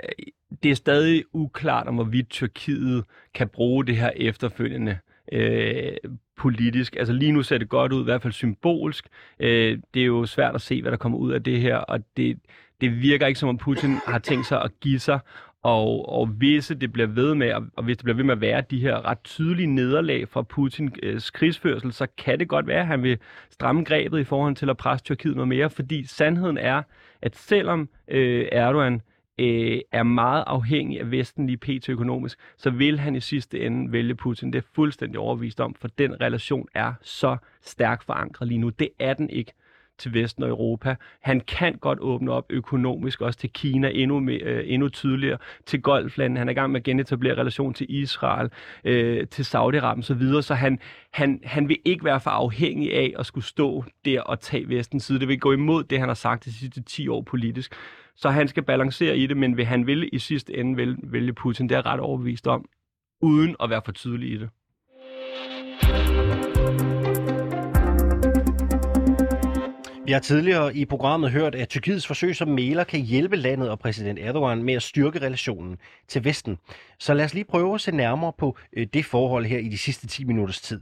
det 0.63 0.71
er 0.71 0.75
stadig 0.75 1.23
uklart, 1.33 1.87
om 1.87 1.95
hvorvidt 1.95 2.29
Tyrkiet 2.29 3.03
kan 3.33 3.47
bruge 3.47 3.85
det 3.85 3.95
her 3.95 4.11
efterfølgende 4.15 4.91
øh, 4.91 5.12
Øh, 5.31 5.93
politisk. 6.37 6.95
Altså 6.95 7.13
lige 7.13 7.31
nu 7.31 7.43
ser 7.43 7.57
det 7.57 7.69
godt 7.69 7.93
ud, 7.93 8.01
i 8.01 8.03
hvert 8.03 8.21
fald 8.21 8.33
symbolsk. 8.33 9.07
Øh, 9.39 9.79
det 9.93 10.01
er 10.01 10.05
jo 10.05 10.25
svært 10.25 10.55
at 10.55 10.61
se, 10.61 10.81
hvad 10.81 10.91
der 10.91 10.97
kommer 10.97 11.17
ud 11.17 11.31
af 11.31 11.43
det 11.43 11.61
her, 11.61 11.77
og 11.77 11.99
det, 12.17 12.39
det 12.81 13.01
virker 13.01 13.27
ikke 13.27 13.39
som 13.39 13.49
om 13.49 13.57
Putin 13.57 13.97
har 14.07 14.19
tænkt 14.19 14.45
sig 14.45 14.61
at 14.61 14.71
give 14.81 14.99
sig. 14.99 15.19
Og, 15.63 16.09
og 16.09 16.27
hvis 16.27 16.71
det 16.81 16.91
bliver 16.93 17.07
ved 17.07 17.35
med, 17.35 17.53
og 17.75 17.83
hvis 17.83 17.97
det 17.97 18.03
bliver 18.03 18.15
ved 18.15 18.23
med 18.23 18.33
at 18.33 18.41
være 18.41 18.63
de 18.71 18.79
her 18.79 19.05
ret 19.05 19.23
tydelige 19.23 19.67
nederlag 19.67 20.29
fra 20.29 20.41
Putins 20.41 20.93
øh, 21.03 21.21
krigsførsel, 21.33 21.93
så 21.93 22.07
kan 22.17 22.39
det 22.39 22.47
godt 22.47 22.67
være, 22.67 22.79
at 22.79 22.87
han 22.87 23.03
vil 23.03 23.17
stramme 23.49 23.83
grebet 23.83 24.19
i 24.19 24.23
forhold 24.23 24.55
til 24.55 24.69
at 24.69 24.77
presse 24.77 25.05
Tyrkiet 25.05 25.35
noget 25.35 25.47
mere, 25.47 25.69
fordi 25.69 26.05
sandheden 26.05 26.57
er, 26.57 26.81
at 27.21 27.35
selvom 27.35 27.89
øh, 28.07 28.47
Erdogan 28.51 28.93
øh, 28.93 28.99
Øh, 29.39 29.79
er 29.91 30.03
meget 30.03 30.43
afhængig 30.47 30.99
af 30.99 31.11
Vesten 31.11 31.47
lige 31.47 31.57
pt. 31.57 31.89
økonomisk, 31.89 32.39
så 32.57 32.69
vil 32.69 32.99
han 32.99 33.15
i 33.15 33.19
sidste 33.19 33.65
ende 33.65 33.91
vælge 33.91 34.15
Putin. 34.15 34.53
Det 34.53 34.59
er 34.59 34.67
fuldstændig 34.75 35.19
overvist 35.19 35.59
om, 35.59 35.73
for 35.73 35.87
den 35.87 36.21
relation 36.21 36.67
er 36.73 36.93
så 37.01 37.37
stærkt 37.61 38.03
forankret 38.03 38.47
lige 38.47 38.57
nu. 38.57 38.69
Det 38.69 38.89
er 38.99 39.13
den 39.13 39.29
ikke 39.29 39.53
til 40.03 40.13
Vesten 40.13 40.43
og 40.43 40.49
Europa. 40.49 40.95
Han 41.21 41.39
kan 41.39 41.73
godt 41.73 41.99
åbne 41.99 42.31
op 42.31 42.45
økonomisk 42.49 43.21
også 43.21 43.39
til 43.39 43.49
Kina 43.49 43.89
endnu, 43.93 44.19
mere, 44.19 44.41
øh, 44.41 44.63
endnu 44.65 44.89
tydeligere, 44.89 45.37
til 45.65 45.81
Golflandet. 45.81 46.37
Han 46.37 46.47
er 46.47 46.51
i 46.51 46.55
gang 46.55 46.71
med 46.71 46.79
at 46.79 46.83
genetablere 46.83 47.37
relation 47.37 47.73
til 47.73 47.85
Israel, 47.89 48.49
øh, 48.83 49.27
til 49.27 49.43
Saudi-Arabien 49.43 49.99
osv., 49.99 50.41
så 50.41 50.53
han, 50.53 50.79
han, 51.11 51.39
han 51.43 51.69
vil 51.69 51.77
ikke 51.85 52.05
være 52.05 52.19
for 52.19 52.29
afhængig 52.29 52.93
af 52.93 53.13
at 53.19 53.25
skulle 53.25 53.45
stå 53.45 53.83
der 54.05 54.21
og 54.21 54.39
tage 54.39 54.69
Vestens 54.69 55.03
side. 55.03 55.19
Det 55.19 55.27
vil 55.27 55.39
gå 55.39 55.51
imod 55.51 55.83
det, 55.83 55.99
han 55.99 56.07
har 56.07 56.15
sagt 56.15 56.45
de 56.45 56.53
sidste 56.53 56.83
10 56.83 57.07
år 57.07 57.21
politisk. 57.21 57.75
Så 58.15 58.29
han 58.29 58.47
skal 58.47 58.63
balancere 58.63 59.17
i 59.17 59.27
det, 59.27 59.37
men 59.37 59.57
vil 59.57 59.65
han 59.65 59.87
vil 59.87 60.09
i 60.13 60.19
sidste 60.19 60.57
ende 60.57 60.77
vælge, 60.77 60.97
vælge 61.03 61.33
Putin, 61.33 61.69
det 61.69 61.75
er 61.75 61.79
jeg 61.79 61.85
ret 61.85 61.99
overbevist 61.99 62.47
om, 62.47 62.65
uden 63.21 63.55
at 63.63 63.69
være 63.69 63.81
for 63.85 63.91
tydelig 63.91 64.31
i 64.31 64.37
det. 64.37 64.49
Vi 70.05 70.11
har 70.11 70.19
tidligere 70.19 70.75
i 70.75 70.85
programmet 70.85 71.31
hørt, 71.31 71.55
at 71.55 71.69
Tyrkiets 71.69 72.07
forsøg 72.07 72.35
som 72.35 72.47
maler 72.47 72.83
kan 72.83 72.99
hjælpe 72.99 73.35
landet 73.35 73.69
og 73.69 73.79
præsident 73.79 74.19
Erdogan 74.19 74.63
med 74.63 74.73
at 74.73 74.83
styrke 74.83 75.21
relationen 75.21 75.77
til 76.07 76.23
Vesten. 76.23 76.57
Så 76.99 77.13
lad 77.13 77.25
os 77.25 77.33
lige 77.33 77.43
prøve 77.43 77.75
at 77.75 77.81
se 77.81 77.91
nærmere 77.91 78.33
på 78.37 78.57
øh, 78.73 78.87
det 78.93 79.05
forhold 79.05 79.45
her 79.45 79.57
i 79.57 79.67
de 79.67 79.77
sidste 79.77 80.07
10 80.07 80.23
minutters 80.23 80.61
tid. 80.61 80.81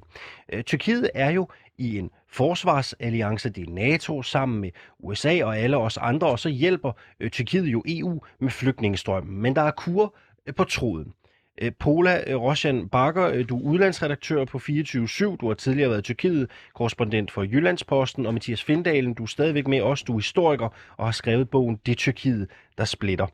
Øh, 0.54 0.64
Tyrkiet 0.64 1.10
er 1.14 1.30
jo 1.30 1.48
i 1.78 1.98
en 1.98 2.10
forsvarsalliance, 2.30 3.50
det 3.50 3.68
er 3.68 3.72
NATO, 3.72 4.22
sammen 4.22 4.62
med 4.62 4.70
USA 5.00 5.44
og 5.44 5.58
alle 5.58 5.78
os 5.78 5.98
andre, 5.98 6.28
og 6.28 6.40
så 6.40 6.50
hjælper 6.50 6.92
øh, 7.20 7.30
Tyrkiet 7.30 7.66
jo 7.66 7.84
EU 7.88 8.22
med 8.40 8.50
flygtningestrømmen. 8.50 9.42
Men 9.42 9.56
der 9.56 9.62
er 9.62 9.72
kur 9.72 10.16
på 10.56 10.64
tråden. 10.64 11.14
Øh, 11.62 11.72
Pola 11.80 12.24
øh, 12.28 12.36
Rosjan 12.36 12.90
Bakker, 12.90 13.28
øh, 13.28 13.50
du 13.50 13.58
er 13.58 13.62
udlandsredaktør 13.62 14.46
på 14.46 14.58
24-7. 14.58 15.36
Du 15.38 15.48
har 15.48 15.54
tidligere 15.54 15.90
været 15.90 16.04
Tyrkiet, 16.04 16.50
korrespondent 16.76 17.32
for 17.32 17.44
Jyllandsposten, 17.44 18.26
og 18.26 18.34
Mathias 18.34 18.64
Findalen, 18.64 19.14
du 19.14 19.24
er 19.24 19.28
stadigvæk 19.28 19.68
med 19.68 19.82
os. 19.82 20.04
Du 20.04 20.14
er 20.14 20.18
historiker 20.18 20.70
og 20.98 21.06
har 21.06 21.12
skrevet 21.12 21.50
bogen 21.50 21.80
Det 21.86 21.98
Tyrkiet, 21.98 22.48
der 22.78 22.86
splitter. 22.86 23.28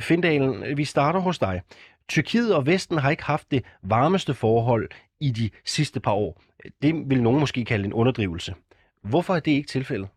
Findalen, 0.00 0.76
vi 0.76 0.84
starter 0.84 1.20
hos 1.20 1.38
dig. 1.38 1.62
Tyrkiet 2.08 2.54
og 2.54 2.66
Vesten 2.66 2.98
har 2.98 3.10
ikke 3.10 3.22
haft 3.22 3.50
det 3.50 3.64
varmeste 3.82 4.34
forhold 4.34 4.88
i 5.20 5.30
de 5.30 5.50
sidste 5.64 6.00
par 6.00 6.12
år. 6.12 6.42
Det 6.82 6.94
vil 7.06 7.22
nogen 7.22 7.40
måske 7.40 7.64
kalde 7.64 7.84
en 7.84 7.92
underdrivelse. 7.92 8.54
Hvorfor 9.02 9.34
er 9.34 9.40
det 9.40 9.50
ikke 9.50 9.68
tilfældet? 9.68 10.08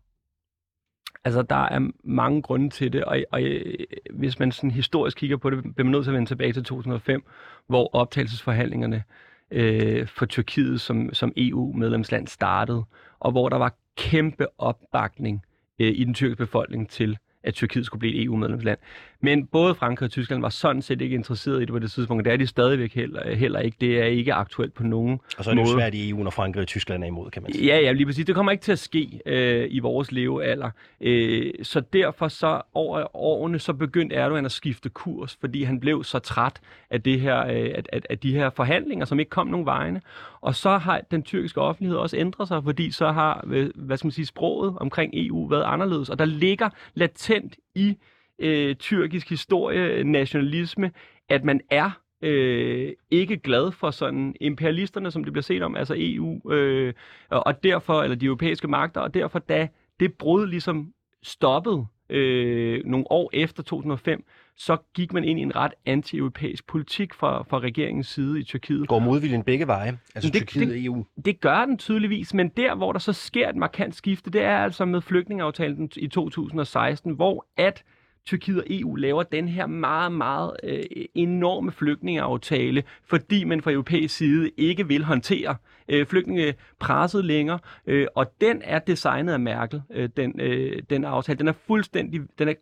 Altså, 1.26 1.42
der 1.42 1.64
er 1.64 1.90
mange 2.04 2.42
grunde 2.42 2.70
til 2.70 2.92
det, 2.92 3.04
og, 3.04 3.18
og 3.30 3.42
øh, 3.42 3.74
hvis 4.10 4.38
man 4.38 4.52
sådan 4.52 4.70
historisk 4.70 5.16
kigger 5.16 5.36
på 5.36 5.50
det, 5.50 5.62
bliver 5.62 5.84
man 5.84 5.92
nødt 5.92 6.04
til 6.04 6.10
at 6.10 6.14
vende 6.14 6.30
tilbage 6.30 6.52
til 6.52 6.64
2005, 6.64 7.24
hvor 7.66 7.90
optagelsesforhandlingerne 7.94 9.02
øh, 9.50 10.06
for 10.06 10.26
Tyrkiet 10.26 10.80
som, 10.80 11.14
som 11.14 11.32
EU-medlemsland 11.36 12.26
startede, 12.26 12.84
og 13.20 13.30
hvor 13.30 13.48
der 13.48 13.56
var 13.56 13.74
kæmpe 13.96 14.46
opbakning 14.58 15.42
øh, 15.78 15.92
i 15.94 16.04
den 16.04 16.14
tyrkiske 16.14 16.38
befolkning 16.38 16.88
til 16.90 17.18
at 17.42 17.54
Tyrkiet 17.54 17.86
skulle 17.86 18.00
blive 18.00 18.14
et 18.14 18.24
EU-medlemsland. 18.24 18.78
Men 19.20 19.46
både 19.46 19.74
Frankrig 19.74 20.06
og 20.06 20.10
Tyskland 20.10 20.40
var 20.42 20.48
sådan 20.48 20.82
set 20.82 21.00
ikke 21.00 21.14
interesseret 21.14 21.56
i 21.56 21.60
det 21.60 21.68
på 21.68 21.78
det 21.78 21.90
tidspunkt. 21.90 22.24
Det 22.24 22.32
er 22.32 22.36
de 22.36 22.46
stadigvæk 22.46 22.94
heller, 22.94 23.34
heller 23.34 23.60
ikke. 23.60 23.76
Det 23.80 24.00
er 24.00 24.04
ikke 24.04 24.34
aktuelt 24.34 24.74
på 24.74 24.82
nogen 24.82 25.20
Og 25.38 25.44
så 25.44 25.50
er 25.50 25.54
det 25.54 25.62
måde. 25.62 25.72
jo 25.72 25.78
svært 25.78 25.94
i 25.94 26.10
EU, 26.10 26.22
når 26.22 26.30
Frankrig 26.30 26.60
og 26.60 26.66
Tyskland 26.66 27.02
er 27.02 27.06
imod, 27.06 27.30
kan 27.30 27.42
man 27.42 27.52
sige. 27.52 27.66
Ja, 27.66 27.80
ja, 27.80 27.92
lige 27.92 28.06
præcis. 28.06 28.24
Det 28.26 28.34
kommer 28.34 28.52
ikke 28.52 28.62
til 28.62 28.72
at 28.72 28.78
ske 28.78 29.20
øh, 29.26 29.66
i 29.70 29.78
vores 29.78 30.12
levealder. 30.12 30.70
Øh, 31.00 31.52
så 31.62 31.80
derfor 31.80 32.28
så 32.28 32.60
over 32.74 33.16
årene, 33.16 33.58
så 33.58 33.72
begyndte 33.72 34.16
Erdogan 34.16 34.44
at 34.44 34.52
skifte 34.52 34.88
kurs, 34.88 35.36
fordi 35.40 35.62
han 35.62 35.80
blev 35.80 36.04
så 36.04 36.18
træt 36.18 36.60
af, 36.90 37.02
det 37.02 37.20
her, 37.20 37.46
øh, 37.46 37.70
at, 37.74 37.88
at, 37.92 38.06
at 38.10 38.22
de 38.22 38.32
her 38.32 38.50
forhandlinger, 38.50 39.04
som 39.06 39.20
ikke 39.20 39.30
kom 39.30 39.46
nogen 39.46 39.66
vegne. 39.66 40.00
Og 40.40 40.54
så 40.54 40.78
har 40.78 41.00
den 41.10 41.22
tyrkiske 41.22 41.60
offentlighed 41.60 41.98
også 41.98 42.16
ændret 42.16 42.48
sig, 42.48 42.64
fordi 42.64 42.90
så 42.90 43.12
har 43.12 43.44
hvad 43.74 43.96
skal 43.96 44.06
man 44.06 44.12
sige, 44.12 44.26
sproget 44.26 44.74
omkring 44.80 45.12
EU 45.14 45.46
været 45.46 45.64
anderledes. 45.66 46.10
Og 46.10 46.18
der 46.18 46.24
ligger 46.24 46.68
latent 46.94 47.56
i 47.74 47.96
øh, 48.38 48.74
tyrkisk 48.76 49.28
historie, 49.30 50.04
nationalisme, 50.04 50.90
at 51.28 51.44
man 51.44 51.60
er 51.70 51.90
øh, 52.22 52.92
ikke 53.10 53.36
glad 53.36 53.72
for 53.72 53.90
sådan 53.90 54.34
imperialisterne, 54.40 55.10
som 55.10 55.24
det 55.24 55.32
bliver 55.32 55.42
set 55.42 55.62
om, 55.62 55.76
altså 55.76 55.94
EU, 55.98 56.52
øh, 56.52 56.94
og 57.30 57.64
derfor, 57.64 58.02
eller 58.02 58.16
de 58.16 58.26
europæiske 58.26 58.68
magter, 58.68 59.00
og 59.00 59.14
derfor 59.14 59.38
da 59.38 59.68
det 60.00 60.14
brud 60.14 60.46
ligesom 60.46 60.92
stoppede 61.22 61.86
øh, 62.10 62.84
nogle 62.84 63.10
år 63.12 63.30
efter 63.32 63.62
2005, 63.62 64.24
så 64.58 64.76
gik 64.94 65.12
man 65.12 65.24
ind 65.24 65.38
i 65.38 65.42
en 65.42 65.56
ret 65.56 65.72
anti-europæisk 65.86 66.66
politik 66.66 67.14
fra, 67.14 67.42
fra 67.42 67.58
regeringens 67.58 68.06
side 68.06 68.40
i 68.40 68.42
Tyrkiet. 68.42 68.88
Går 68.88 68.98
modviljen 68.98 69.42
begge 69.42 69.66
veje, 69.66 69.98
altså 70.14 70.30
Det- 70.30 70.48
Tyrkiet 70.48 70.68
det- 70.68 70.76
og 70.76 70.84
EU. 70.84 71.06
Det 71.24 71.40
gør 71.40 71.64
den 71.64 71.78
tydeligvis, 71.78 72.34
men 72.34 72.48
der, 72.48 72.74
hvor 72.74 72.92
der 72.92 72.98
så 72.98 73.12
sker 73.12 73.48
et 73.48 73.56
markant 73.56 73.94
skifte, 73.94 74.30
det 74.30 74.42
er 74.42 74.56
altså 74.58 74.84
med 74.84 75.00
flygtningeaftalen 75.00 75.90
i 75.96 76.08
2016, 76.08 77.12
hvor 77.12 77.46
at 77.56 77.82
Tyrkiet 78.26 78.58
og 78.58 78.64
EU 78.70 78.94
laver 78.94 79.22
den 79.22 79.48
her 79.48 79.66
meget, 79.66 80.12
meget 80.12 80.56
øh, 80.62 80.82
enorme 81.14 81.72
flygtningeaftale, 81.72 82.82
fordi 83.04 83.44
man 83.44 83.62
fra 83.62 83.72
europæisk 83.72 84.16
side 84.16 84.50
ikke 84.56 84.88
vil 84.88 85.04
håndtere 85.04 85.56
øh, 85.88 86.06
flygtninge 86.06 86.54
presset 86.80 87.24
længere, 87.24 87.58
øh, 87.86 88.06
og 88.14 88.32
den 88.40 88.62
er 88.64 88.78
designet 88.78 89.32
af 89.32 89.40
Merkel, 89.40 89.82
øh, 89.90 90.08
den, 90.16 90.40
øh, 90.40 90.82
den 90.90 91.04
aftale. 91.04 91.38
Den 91.38 91.48
er 91.48 91.52
fuldstændig, 91.66 92.20
den 92.38 92.48
er 92.48 92.54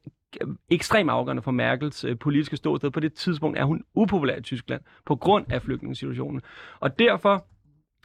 ekstremt 0.71 1.11
afgørende 1.11 1.43
for 1.43 1.51
Merkels 1.51 2.05
øh, 2.05 2.19
politiske 2.19 2.57
ståsted. 2.57 2.91
På 2.91 3.01
det 3.01 3.13
tidspunkt 3.13 3.59
er 3.59 3.65
hun 3.65 3.85
upopulær 3.95 4.37
i 4.37 4.43
Tyskland 4.43 4.81
på 5.07 5.17
grund 5.17 5.53
af 5.53 5.63
flygtningesituationen. 5.63 6.43
Og 6.81 6.99
derfor 6.99 7.47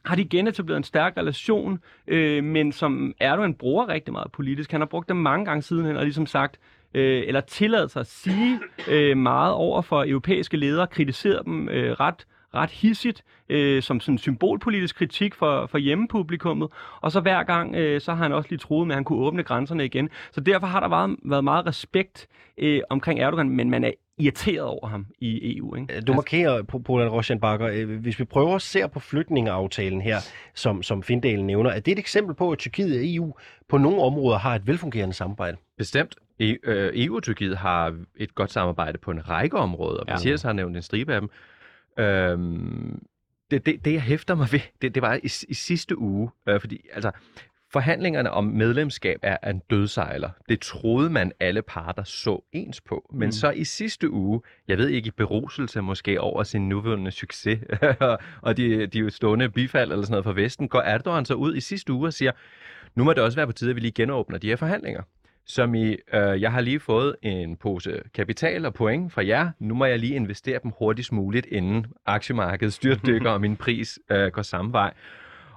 har 0.06 0.16
de 0.16 0.26
genetableret 0.26 0.78
en 0.78 0.84
stærk 0.84 1.18
relation, 1.18 1.80
øh, 2.08 2.44
men 2.44 2.72
som 2.72 3.14
Erdogan 3.20 3.54
bruger 3.54 3.88
rigtig 3.88 4.14
meget 4.14 4.32
politisk. 4.32 4.72
Han 4.72 4.82
har 4.82 4.86
brugt 4.86 5.08
det 5.08 5.16
mange 5.16 5.46
gange 5.46 5.62
sidenhen, 5.62 5.98
og 5.98 6.04
ligesom 6.04 6.26
sagt, 6.26 6.60
øh, 6.94 7.24
eller 7.28 7.42
tilladet 7.42 7.92
sig 7.92 8.00
at 8.00 8.08
sige 8.08 8.60
øh, 8.88 9.18
meget 9.18 9.54
over 9.54 9.82
for 9.82 10.06
europæiske 10.08 10.58
ledere, 10.58 10.88
kritiseret 10.88 11.46
dem 11.46 11.70
øh, 11.70 11.92
ret 11.92 12.26
ret 12.56 12.70
hissigt, 12.70 13.24
øh, 13.50 13.82
som 13.82 14.00
sådan 14.00 14.18
symbolpolitisk 14.18 14.96
kritik 14.96 15.36
for, 15.36 15.66
for 15.66 15.78
hjemmepublikummet, 15.78 16.70
og 17.02 17.12
så 17.12 17.20
hver 17.20 17.44
gang, 17.44 17.76
øh, 17.76 18.02
så 18.02 18.14
har 18.14 18.24
han 18.24 18.34
også 18.34 18.50
lige 18.50 18.60
troet 18.60 18.88
med, 18.88 18.96
at 18.96 18.98
han 18.98 19.04
kunne 19.04 19.20
åbne 19.20 19.44
grænserne 19.44 19.86
igen. 19.86 20.10
Så 20.32 20.42
derfor 20.42 20.68
har 20.68 20.80
der 20.80 20.90
været, 20.90 21.16
været 21.26 21.44
meget 21.44 21.66
respekt 21.66 22.28
øh, 22.58 22.82
omkring 22.90 23.20
Erdogan, 23.20 23.50
men 23.50 23.70
man 23.70 23.84
er 23.84 23.92
irriteret 24.18 24.62
over 24.68 24.88
ham 24.88 25.06
i 25.20 25.58
EU. 25.58 25.76
Ikke? 25.76 25.96
Øh, 25.96 26.02
Du 26.08 26.14
markerer, 26.14 26.64
på 26.64 26.80
Polan 26.80 27.10
Rosjanbakker, 27.10 27.68
øh, 27.74 28.00
hvis 28.00 28.20
vi 28.20 28.24
prøver 28.24 28.56
at 28.56 28.62
se 28.62 28.88
på 28.94 29.00
flygtningeaftalen 29.00 30.02
her, 30.02 30.18
som, 30.54 30.84
som 30.84 31.04
Findalen 31.04 31.48
nævner, 31.48 31.70
er 31.70 31.80
det 31.80 31.92
et 31.92 32.00
eksempel 32.00 32.36
på, 32.36 32.52
at 32.52 32.58
Tyrkiet 32.58 32.98
og 32.98 33.02
EU 33.04 33.34
på 33.70 33.78
nogle 33.78 34.02
områder 34.02 34.38
har 34.38 34.56
et 34.56 34.68
velfungerende 34.68 35.16
samarbejde? 35.16 35.58
Bestemt. 35.78 36.16
E- 36.42 36.58
øh, 36.64 36.92
EU 36.96 37.16
og 37.16 37.24
Tyrkiet 37.24 37.58
har 37.58 37.98
et 38.16 38.36
godt 38.36 38.52
samarbejde 38.52 38.98
på 38.98 39.12
en 39.12 39.30
række 39.30 39.58
områder. 39.58 40.04
Ja. 40.08 40.14
Mathias 40.14 40.42
har 40.42 40.54
nævnt 40.54 40.76
en 40.76 40.82
stribe 40.82 41.14
af 41.14 41.22
dem. 41.22 41.30
Øhm, 42.00 43.02
det, 43.52 43.66
det, 43.66 43.86
det, 43.86 43.94
jeg 43.94 44.02
hæfter 44.02 44.36
mig 44.36 44.48
ved, 44.52 44.60
det, 44.82 44.96
det 44.96 45.02
var 45.02 45.14
i, 45.16 45.26
i 45.50 45.54
sidste 45.54 45.98
uge, 45.98 46.30
øh, 46.48 46.60
fordi 46.60 46.82
altså, 46.94 47.12
forhandlingerne 47.72 48.32
om 48.32 48.44
medlemskab 48.44 49.20
er 49.22 49.50
en 49.50 49.62
dødsejler. 49.70 50.30
Det 50.50 50.62
troede 50.62 51.10
man 51.10 51.32
alle 51.40 51.62
parter 51.62 52.04
så 52.04 52.46
ens 52.52 52.82
på. 52.82 53.10
Men 53.14 53.28
mm. 53.28 53.32
så 53.32 53.52
i 53.52 53.64
sidste 53.64 54.10
uge, 54.10 54.42
jeg 54.68 54.78
ved 54.78 54.88
ikke 54.88 55.08
i 55.08 55.12
beruselse 55.12 55.82
måske 55.82 56.22
over 56.22 56.44
sin 56.44 56.70
nuværende 56.70 57.12
succes, 57.12 57.60
og 58.42 58.58
de, 58.58 58.88
de 58.88 59.12
stående 59.12 59.50
bifald 59.50 59.92
eller 59.92 60.06
sådan 60.06 60.12
noget 60.12 60.26
fra 60.26 60.34
Vesten, 60.34 60.68
går 60.68 60.82
Erdogan 60.82 61.26
så 61.26 61.34
ud 61.34 61.56
i 61.56 61.60
sidste 61.60 61.94
uge 61.94 62.08
og 62.08 62.14
siger, 62.14 62.32
nu 62.96 63.04
må 63.04 63.14
det 63.14 63.24
også 63.24 63.36
være 63.36 63.48
på 63.48 63.54
tide, 63.54 63.70
at 63.70 63.76
vi 63.76 63.82
lige 63.82 63.92
genåbner 63.92 64.38
de 64.38 64.48
her 64.48 64.56
forhandlinger. 64.56 65.02
Som 65.50 65.76
i, 65.76 65.98
øh, 66.14 66.42
jeg 66.42 66.52
har 66.52 66.62
lige 66.62 66.80
fået 66.80 67.16
en 67.22 67.58
pose 67.58 68.02
kapital 68.14 68.66
og 68.66 68.74
point 68.74 69.14
fra 69.14 69.26
jer. 69.26 69.52
Nu 69.60 69.74
må 69.74 69.86
jeg 69.86 70.00
lige 70.00 70.16
investere 70.16 70.60
dem 70.64 70.72
hurtigst 70.80 71.12
muligt, 71.12 71.46
inden 71.46 71.86
aktiemarkedet 72.06 72.74
styrtdykker, 72.74 73.30
og 73.36 73.42
min 73.42 73.56
pris 73.56 74.00
øh, 74.12 74.32
går 74.32 74.42
samme 74.42 74.74
vej. 74.74 74.94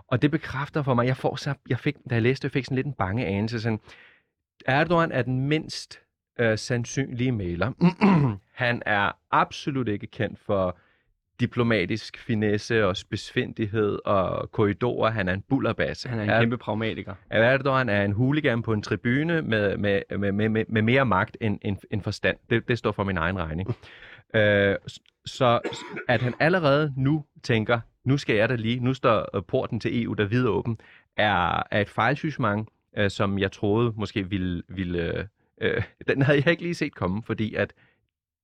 Og 0.07 0.23
det 0.23 0.31
bekræfter 0.31 0.83
for 0.83 0.95
mig, 0.95 1.07
jeg 1.07 1.17
får 1.17 1.37
så, 1.37 1.55
jeg 1.69 1.79
fik, 1.79 1.97
da 2.11 2.15
jeg 2.15 2.23
læste, 2.23 2.45
jeg 2.45 2.53
fik 2.53 2.65
sådan 2.65 2.77
lidt 2.77 2.87
en 2.87 2.93
bange 2.93 3.27
anelse. 3.27 3.61
Sådan, 3.61 3.81
Erdogan 4.67 5.13
er 5.13 5.23
den 5.23 5.49
mindst 5.49 6.01
øh, 6.41 6.59
sandsynlige 6.59 7.33
mailer. 7.33 7.73
Han 8.65 8.83
er 8.87 9.13
absolut 9.31 9.89
ikke 9.89 10.07
kendt 10.07 10.39
for 10.39 10.79
diplomatisk 11.43 12.19
finesse 12.19 12.87
og 12.87 12.97
spidsfindighed 12.97 13.99
og 14.05 14.53
korridorer. 14.53 15.11
Han 15.11 15.29
er 15.29 15.33
en 15.33 15.43
bullerbasse. 15.49 16.09
Han 16.09 16.19
er 16.19 16.23
en 16.23 16.43
kæmpe 16.43 16.59
pragmatiker. 16.59 17.15
Erdogan 17.31 17.89
er 17.89 18.05
en 18.05 18.13
hooligan 18.13 18.63
på 18.63 18.73
en 18.73 18.83
tribune 18.83 19.43
med, 19.43 19.77
med, 19.77 20.03
med, 20.19 20.33
med, 20.33 20.65
med, 20.69 20.83
mere 20.83 21.07
magt 21.07 21.37
end, 21.41 21.59
end, 21.63 21.77
end 21.91 22.03
forstand. 22.03 22.37
Det, 22.51 22.69
det 22.69 22.79
står 22.79 22.93
for 22.93 23.05
min 23.05 23.17
egen 23.17 23.39
regning. 23.39 23.77
øh, 24.37 24.77
så 25.27 25.61
at 26.09 26.23
han 26.23 26.35
allerede 26.41 26.93
nu 26.97 27.25
tænker, 27.43 27.81
nu 28.05 28.17
skal 28.17 28.37
jeg 28.37 28.49
da 28.49 28.55
lige, 28.55 28.81
nu 28.81 28.95
står 28.95 29.37
øh, 29.37 29.43
porten 29.49 29.81
til 29.81 30.03
EU 30.03 30.13
der 30.13 30.25
videre 30.25 30.53
åben, 30.53 30.79
er, 31.17 31.63
er 31.71 31.81
et 31.81 31.89
fejlsysmang, 31.89 32.69
øh, 32.97 33.11
som 33.11 33.39
jeg 33.39 33.53
troede 33.53 33.93
måske 33.97 34.31
ville... 34.31 34.63
ville 34.69 35.29
øh, 35.61 35.83
den 36.09 36.23
havde 36.23 36.39
jeg 36.39 36.51
ikke 36.51 36.63
lige 36.63 36.75
set 36.75 36.95
komme, 36.95 37.23
fordi 37.23 37.55
at 37.55 37.73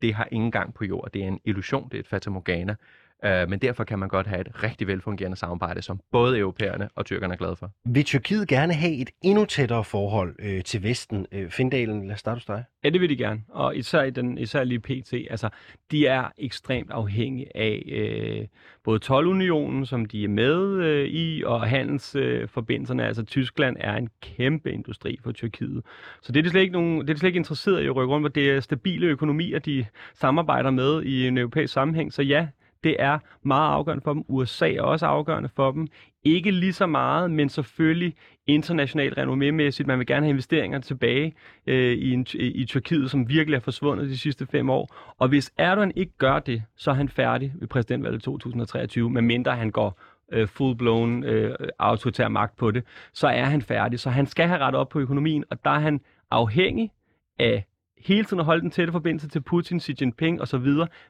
det 0.02 0.14
har 0.14 0.28
ingen 0.32 0.50
gang 0.50 0.74
på 0.74 0.84
jord. 0.84 1.08
Det 1.12 1.22
er 1.22 1.28
en 1.28 1.40
illusion, 1.44 1.88
det 1.88 1.94
er 1.94 2.00
et 2.00 2.08
fatamorgana. 2.08 2.76
Uh, 3.24 3.50
men 3.50 3.59
derfor 3.59 3.85
kan 3.85 3.98
man 3.98 4.09
godt 4.09 4.26
have 4.26 4.40
et 4.40 4.62
rigtig 4.62 4.87
velfungerende 4.87 5.37
samarbejde, 5.37 5.83
som 5.83 6.00
både 6.12 6.38
europæerne 6.38 6.88
og 6.94 7.07
tyrkerne 7.07 7.35
er 7.35 7.38
glade 7.38 7.57
for. 7.57 7.70
Vil 7.85 8.04
Tyrkiet 8.04 8.48
gerne 8.48 8.72
have 8.72 8.94
et 8.94 9.11
endnu 9.22 9.44
tættere 9.44 9.85
forhold 9.85 10.37
øh, 10.38 10.64
til 10.64 10.83
Vesten? 10.83 11.26
Øh, 11.33 11.50
Findalen, 11.50 12.07
lad 12.07 12.14
os 12.14 12.20
starte 12.20 12.37
hos 12.37 12.44
dig. 12.44 12.64
Ja, 12.85 12.88
det 12.88 13.00
vil 13.00 13.09
de 13.09 13.16
gerne. 13.16 13.40
Og 13.48 13.76
især, 13.76 14.02
i 14.02 14.11
den, 14.11 14.38
især 14.38 14.64
lige 14.64 14.81
PT. 14.81 15.12
Altså, 15.31 15.48
de 15.90 16.07
er 16.07 16.24
ekstremt 16.38 16.90
afhængige 16.90 17.57
af 17.57 17.83
øh, 17.92 18.46
både 18.85 19.00
12-unionen, 19.04 19.87
som 19.87 20.07
de 20.07 20.24
er 20.24 20.28
med 20.28 20.85
øh, 20.85 21.07
i, 21.07 21.44
og 21.44 21.61
handelsforbindelserne. 21.68 23.02
Øh, 23.02 23.07
altså, 23.07 23.24
Tyskland 23.24 23.76
er 23.81 23.96
en 23.96 24.09
kæmpe 24.22 24.72
industri 24.72 25.18
for 25.24 25.33
Tyrkiet. 25.33 25.83
Så 26.22 26.33
det 26.33 26.38
er 26.38 26.42
de 26.42 26.50
slet 26.50 26.61
ikke, 26.61 26.72
nogen, 26.72 27.00
det 27.00 27.11
er 27.11 27.14
de 27.14 27.20
slet 27.20 27.28
ikke 27.28 27.37
interesseret 27.37 27.83
i 27.83 27.87
at 27.87 27.96
rykke 27.96 28.12
rundt, 28.14 28.22
hvor 28.22 28.28
det 28.28 28.50
er 28.50 28.61
stabile 28.61 29.07
økonomier, 29.07 29.59
de 29.59 29.87
samarbejder 30.14 30.70
med 30.70 31.02
i 31.02 31.26
en 31.26 31.38
europæisk 31.38 31.72
sammenhæng. 31.72 32.12
Så 32.12 32.22
ja, 32.22 32.46
det 32.84 32.96
er 32.98 33.18
meget 33.42 33.72
afgørende 33.72 34.04
for 34.04 34.12
dem. 34.12 34.24
USA 34.28 34.72
er 34.72 34.82
også 34.82 35.06
afgørende 35.06 35.48
for 35.56 35.70
dem. 35.70 35.86
Ikke 36.24 36.50
lige 36.50 36.72
så 36.72 36.86
meget, 36.86 37.30
men 37.30 37.48
selvfølgelig 37.48 38.14
internationalt 38.46 39.18
renommé-mæssigt. 39.18 39.86
Man 39.86 39.98
vil 39.98 40.06
gerne 40.06 40.26
have 40.26 40.30
investeringer 40.30 40.78
tilbage 40.80 41.34
øh, 41.66 41.92
i, 41.92 42.12
en, 42.12 42.26
i 42.34 42.64
Tyrkiet, 42.64 43.10
som 43.10 43.28
virkelig 43.28 43.56
er 43.56 43.60
forsvundet 43.60 44.08
de 44.08 44.18
sidste 44.18 44.46
fem 44.46 44.70
år. 44.70 45.14
Og 45.18 45.28
hvis 45.28 45.52
Erdogan 45.58 45.92
ikke 45.96 46.12
gør 46.18 46.38
det, 46.38 46.62
så 46.76 46.90
er 46.90 46.94
han 46.94 47.08
færdig 47.08 47.52
ved 47.54 47.68
præsidentvalget 47.68 48.22
2023, 48.22 49.10
medmindre 49.10 49.56
han 49.56 49.70
går 49.70 50.00
øh, 50.32 50.48
full-blown 50.48 51.24
øh, 51.24 51.54
autoritær 51.78 52.28
magt 52.28 52.56
på 52.56 52.70
det, 52.70 52.84
så 53.12 53.28
er 53.28 53.44
han 53.44 53.62
færdig. 53.62 54.00
Så 54.00 54.10
han 54.10 54.26
skal 54.26 54.48
have 54.48 54.60
rettet 54.60 54.80
op 54.80 54.88
på 54.88 55.00
økonomien, 55.00 55.44
og 55.50 55.64
der 55.64 55.70
er 55.70 55.80
han 55.80 56.00
afhængig 56.30 56.90
af 57.38 57.67
hele 58.00 58.24
tiden 58.24 58.40
at 58.40 58.44
holde 58.44 58.62
den 58.62 58.70
tætte 58.70 58.92
forbindelse 58.92 59.28
til 59.28 59.40
Putin, 59.40 59.80
Xi 59.80 59.94
Jinping 60.00 60.42
osv., 60.42 60.66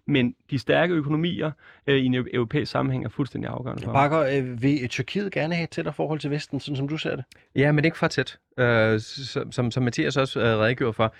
men 0.07 0.35
de 0.51 0.59
stærke 0.59 0.95
økonomier 0.95 1.51
øh, 1.87 1.97
i 1.97 2.05
en 2.05 2.15
europæisk 2.15 2.73
sammenhæng 2.73 3.05
er 3.05 3.09
fuldstændig 3.09 3.51
afgørende 3.51 3.83
for. 3.83 3.93
Bakker, 3.93 4.21
øh, 4.21 4.63
vil 4.63 4.89
Tyrkiet 4.89 5.33
gerne 5.33 5.55
have 5.55 5.65
et 5.65 5.71
tættere 5.71 5.95
forhold 5.95 6.21
til 6.21 6.31
Vesten, 6.31 6.61
sådan 6.61 6.77
som 6.77 6.89
du 6.89 6.97
ser 6.97 7.17
det? 7.17 7.25
Ja, 7.57 7.73
men 7.73 7.85
ikke 7.85 7.99
for 7.99 8.09
tæt. 8.09 8.39
Øh, 8.59 9.01
som, 9.01 9.53
som, 9.53 9.71
som 9.71 9.83
Mathias 9.83 10.17
også 10.17 10.41
øh, 10.41 10.59
redegjorde 10.59 10.93
for, 10.93 11.15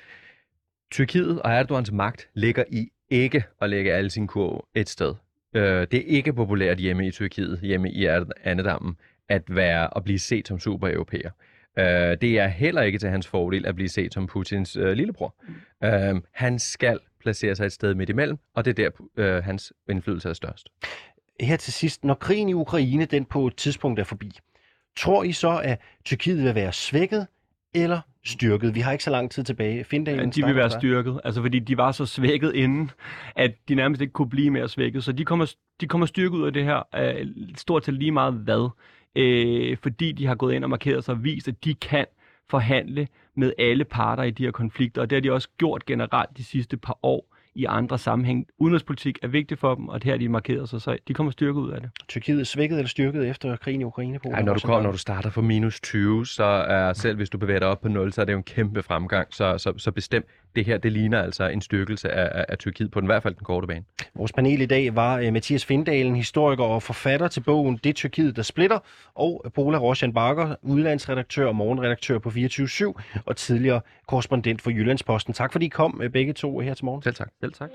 Tyrkiet 0.91 1.43
og 1.43 1.51
Erdogans 1.51 1.93
magt 1.93 2.29
ligger 2.35 2.65
i 2.73 2.89
ikke 3.11 3.45
at 3.61 3.71
lægge 3.71 3.93
alle 3.93 4.11
sine 4.11 4.29
kurve 4.29 4.61
et 4.75 4.89
sted. 4.89 5.15
Øh, 5.55 5.87
det 5.91 5.95
er 5.95 6.05
ikke 6.07 6.33
populært 6.33 6.79
hjemme 6.79 7.07
i 7.07 7.11
Tyrkiet, 7.11 7.61
hjemme 7.63 7.91
i 7.91 8.07
Annedammen, 8.45 8.97
at 9.29 9.43
være 9.49 9.91
og 9.91 10.05
blive 10.05 10.19
set 10.19 10.49
som 10.49 10.59
super-europæer. 10.59 11.31
Øh, 11.31 11.58
det 12.21 12.39
er 12.39 12.47
heller 12.49 12.83
ikke 12.83 12.99
til 12.99 13.09
hans 13.09 13.27
fordel 13.27 13.67
at 13.67 13.75
blive 13.75 13.89
set 13.89 14.15
som 14.15 14.27
Putins 14.27 14.77
øh, 14.77 14.93
lillebror. 14.93 15.35
Mm. 15.81 15.87
Øh, 15.89 16.21
han 16.33 16.59
skal 16.59 16.99
placere 17.21 17.55
sig 17.55 17.67
et 17.67 17.73
sted 17.73 17.95
midt 17.95 18.11
imellem, 18.11 18.39
og 18.55 18.65
det 18.65 18.79
er 18.79 18.91
der, 18.91 19.07
øh, 19.17 19.45
hans 19.45 19.73
indflydelse 19.91 20.29
er 20.29 20.33
størst. 20.33 20.69
Her 21.41 21.57
til 21.57 21.73
sidst, 21.73 22.05
når 22.05 22.15
krigen 22.15 22.49
i 22.49 22.55
Ukraine 22.55 23.05
den 23.05 23.25
på 23.25 23.47
et 23.47 23.57
tidspunkt 23.57 24.01
er 24.01 24.05
forbi, 24.05 24.31
tror 24.97 25.25
I 25.25 25.33
så, 25.33 25.61
at 25.65 25.81
Tyrkiet 26.05 26.45
vil 26.45 26.55
være 26.55 26.73
svækket 26.73 27.27
eller 27.75 28.01
styrket? 28.25 28.75
Vi 28.75 28.81
har 28.81 28.93
ikke 28.93 29.05
så 29.05 29.11
lang 29.11 29.31
tid 29.31 29.45
tilbage. 29.45 29.85
Findalen, 29.85 30.21
Ja, 30.21 30.31
de 30.31 30.45
vil 30.45 30.57
være 30.57 30.71
styrket, 30.71 31.21
altså 31.25 31.43
fordi 31.43 31.59
de 31.59 31.77
var 31.77 31.93
så 31.93 32.07
svækket 32.07 32.55
inden, 32.55 32.91
at 33.37 33.55
de 33.69 33.75
nærmest 33.75 34.01
ikke 34.03 34.13
kunne 34.13 34.31
blive 34.31 34.51
mere 34.51 34.69
svækket. 34.69 35.05
Så 35.05 35.13
de 35.13 35.25
kommer, 35.25 35.55
de 35.81 35.87
kommer 35.87 36.07
styrket 36.07 36.39
ud 36.39 36.47
af 36.47 36.53
det 36.53 36.65
her, 36.65 36.83
øh, 36.95 37.27
stort 37.57 37.83
til 37.83 37.95
lige 37.95 38.13
meget 38.13 38.35
hvad, 38.35 38.71
øh, 39.17 39.77
fordi 39.83 40.13
de 40.13 40.27
har 40.27 40.35
gået 40.35 40.55
ind 40.55 40.65
og 40.65 40.71
markeret 40.71 41.05
sig 41.05 41.15
og 41.15 41.25
vist, 41.25 41.49
at 41.49 41.65
de 41.65 41.75
kan 41.75 42.07
forhandle 42.51 43.09
med 43.37 43.53
alle 43.59 43.85
parter 43.85 44.23
i 44.23 44.31
de 44.31 44.45
her 44.45 44.51
konflikter, 44.51 45.03
og 45.03 45.11
det 45.11 45.17
har 45.17 45.21
de 45.21 45.33
også 45.33 45.49
gjort 45.59 45.87
generelt 45.87 46.37
de 46.37 46.45
sidste 46.45 46.77
par 46.77 46.99
år 47.03 47.35
i 47.55 47.65
andre 47.65 47.99
sammenhæng. 47.99 48.47
Udenrigspolitik 48.59 49.19
er 49.23 49.29
vigtigt 49.29 49.61
for 49.61 49.75
dem, 49.75 49.89
og 49.89 49.95
det 49.95 50.05
her 50.05 50.13
har 50.13 50.19
de 50.19 50.29
markeret 50.29 50.69
sig, 50.69 50.81
så 50.81 50.97
de 51.09 51.15
kommer 51.15 51.31
styrket 51.31 51.61
ud 51.61 51.71
af 51.71 51.81
det. 51.81 51.91
Tyrkiet 52.09 52.41
er 52.41 52.45
svækket 52.45 52.79
eller 52.79 52.89
styrket 52.89 53.29
efter 53.29 53.57
krigen 53.57 53.81
i 53.81 53.85
Ukraine? 53.85 54.19
På 54.19 54.29
Ej, 54.29 54.43
når, 54.43 54.55
du 54.55 54.61
kommer, 54.61 54.83
når 54.83 54.93
du 54.93 54.99
starter 54.99 55.31
fra 55.31 55.41
minus 55.41 55.81
20, 55.81 56.27
så 56.27 56.45
er 56.45 56.93
selv 56.93 57.17
hvis 57.17 57.31
du 57.31 57.39
bevæger 57.39 57.59
dig 57.59 57.69
op 57.69 57.81
på 57.81 57.89
0, 57.89 58.13
så 58.13 58.21
er 58.21 58.25
det 58.25 58.33
jo 58.33 58.39
en 58.39 58.45
kæmpe 58.45 58.83
fremgang. 58.83 59.35
Så, 59.35 59.59
så, 59.59 59.73
så 59.77 59.93
bestemt, 59.93 60.27
det 60.59 60.67
her, 60.67 60.79
det 60.79 60.93
ligner 60.93 61.23
altså 61.23 61.45
en 61.45 61.61
styrkelse 61.61 62.11
af, 62.11 62.39
af, 62.41 62.45
af 62.49 62.59
Tyrkiet 62.59 62.91
på 62.91 63.01
den 63.01 63.07
i 63.07 63.11
hvert 63.11 63.23
fald 63.23 63.35
den 63.35 63.45
korte 63.45 63.67
bane. 63.67 63.85
Vores 64.15 64.33
panel 64.33 64.61
i 64.61 64.67
dag 64.67 64.97
var 64.97 65.21
uh, 65.27 65.33
Mathias 65.33 65.65
Findalen, 65.65 66.17
historiker 66.17 66.65
og 66.65 66.83
forfatter 66.83 67.29
til 67.29 67.41
bogen 67.41 67.81
Det 67.85 67.97
Tyrkiet, 67.97 68.37
der 68.37 68.43
splitter, 68.43 68.79
og 69.15 69.53
Pola 69.55 69.79
Roshan 69.79 70.13
Bakker, 70.13 70.55
udlandsredaktør 70.63 71.47
og 71.47 71.57
morgenredaktør 71.57 72.19
på 72.19 72.29
24-7, 72.29 72.93
og 73.27 73.37
tidligere 73.37 73.81
korrespondent 74.07 74.63
for 74.63 74.71
Jyllandsposten. 74.71 75.35
Tak 75.35 75.53
fordi 75.53 75.67
I 75.67 75.69
kom 75.69 76.01
uh, 76.05 76.11
begge 76.11 76.33
to 76.33 76.59
her 76.59 76.75
til 76.75 76.85
morgen. 76.85 77.03
Selv 77.03 77.15
tak. 77.15 77.29
Selv 77.41 77.53
tak. 77.53 77.71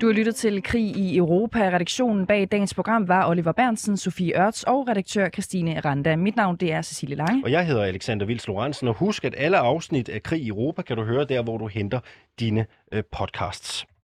Du 0.00 0.06
har 0.06 0.12
lyttet 0.12 0.36
til 0.36 0.62
Krig 0.62 0.96
i 0.96 1.16
Europa. 1.16 1.58
Redaktionen 1.58 2.26
bag 2.26 2.48
dagens 2.52 2.74
program 2.74 3.08
var 3.08 3.28
Oliver 3.28 3.52
Bernsen, 3.52 3.96
Sofie 3.96 4.46
Ørts 4.46 4.62
og 4.62 4.88
redaktør 4.88 5.28
Christine 5.28 5.80
Randa. 5.80 6.16
Mit 6.16 6.36
navn 6.36 6.56
det 6.56 6.72
er 6.72 6.82
Cecilie 6.82 7.16
Lange. 7.16 7.44
Og 7.44 7.50
jeg 7.50 7.66
hedder 7.66 7.82
Alexander 7.82 8.26
Vils 8.26 8.46
Lorentzen, 8.46 8.88
og 8.88 8.94
husk, 8.94 9.24
at 9.24 9.34
alle 9.38 9.58
afsnit 9.58 10.08
af 10.08 10.22
Krig 10.22 10.42
i 10.42 10.48
Europa 10.48 10.82
kan 10.82 10.96
du 10.96 11.04
høre 11.04 11.24
der, 11.24 11.42
hvor 11.42 11.58
du 11.58 11.66
henter 11.66 12.00
dine 12.40 12.66
øh, 12.92 13.02
podcasts. 13.12 13.86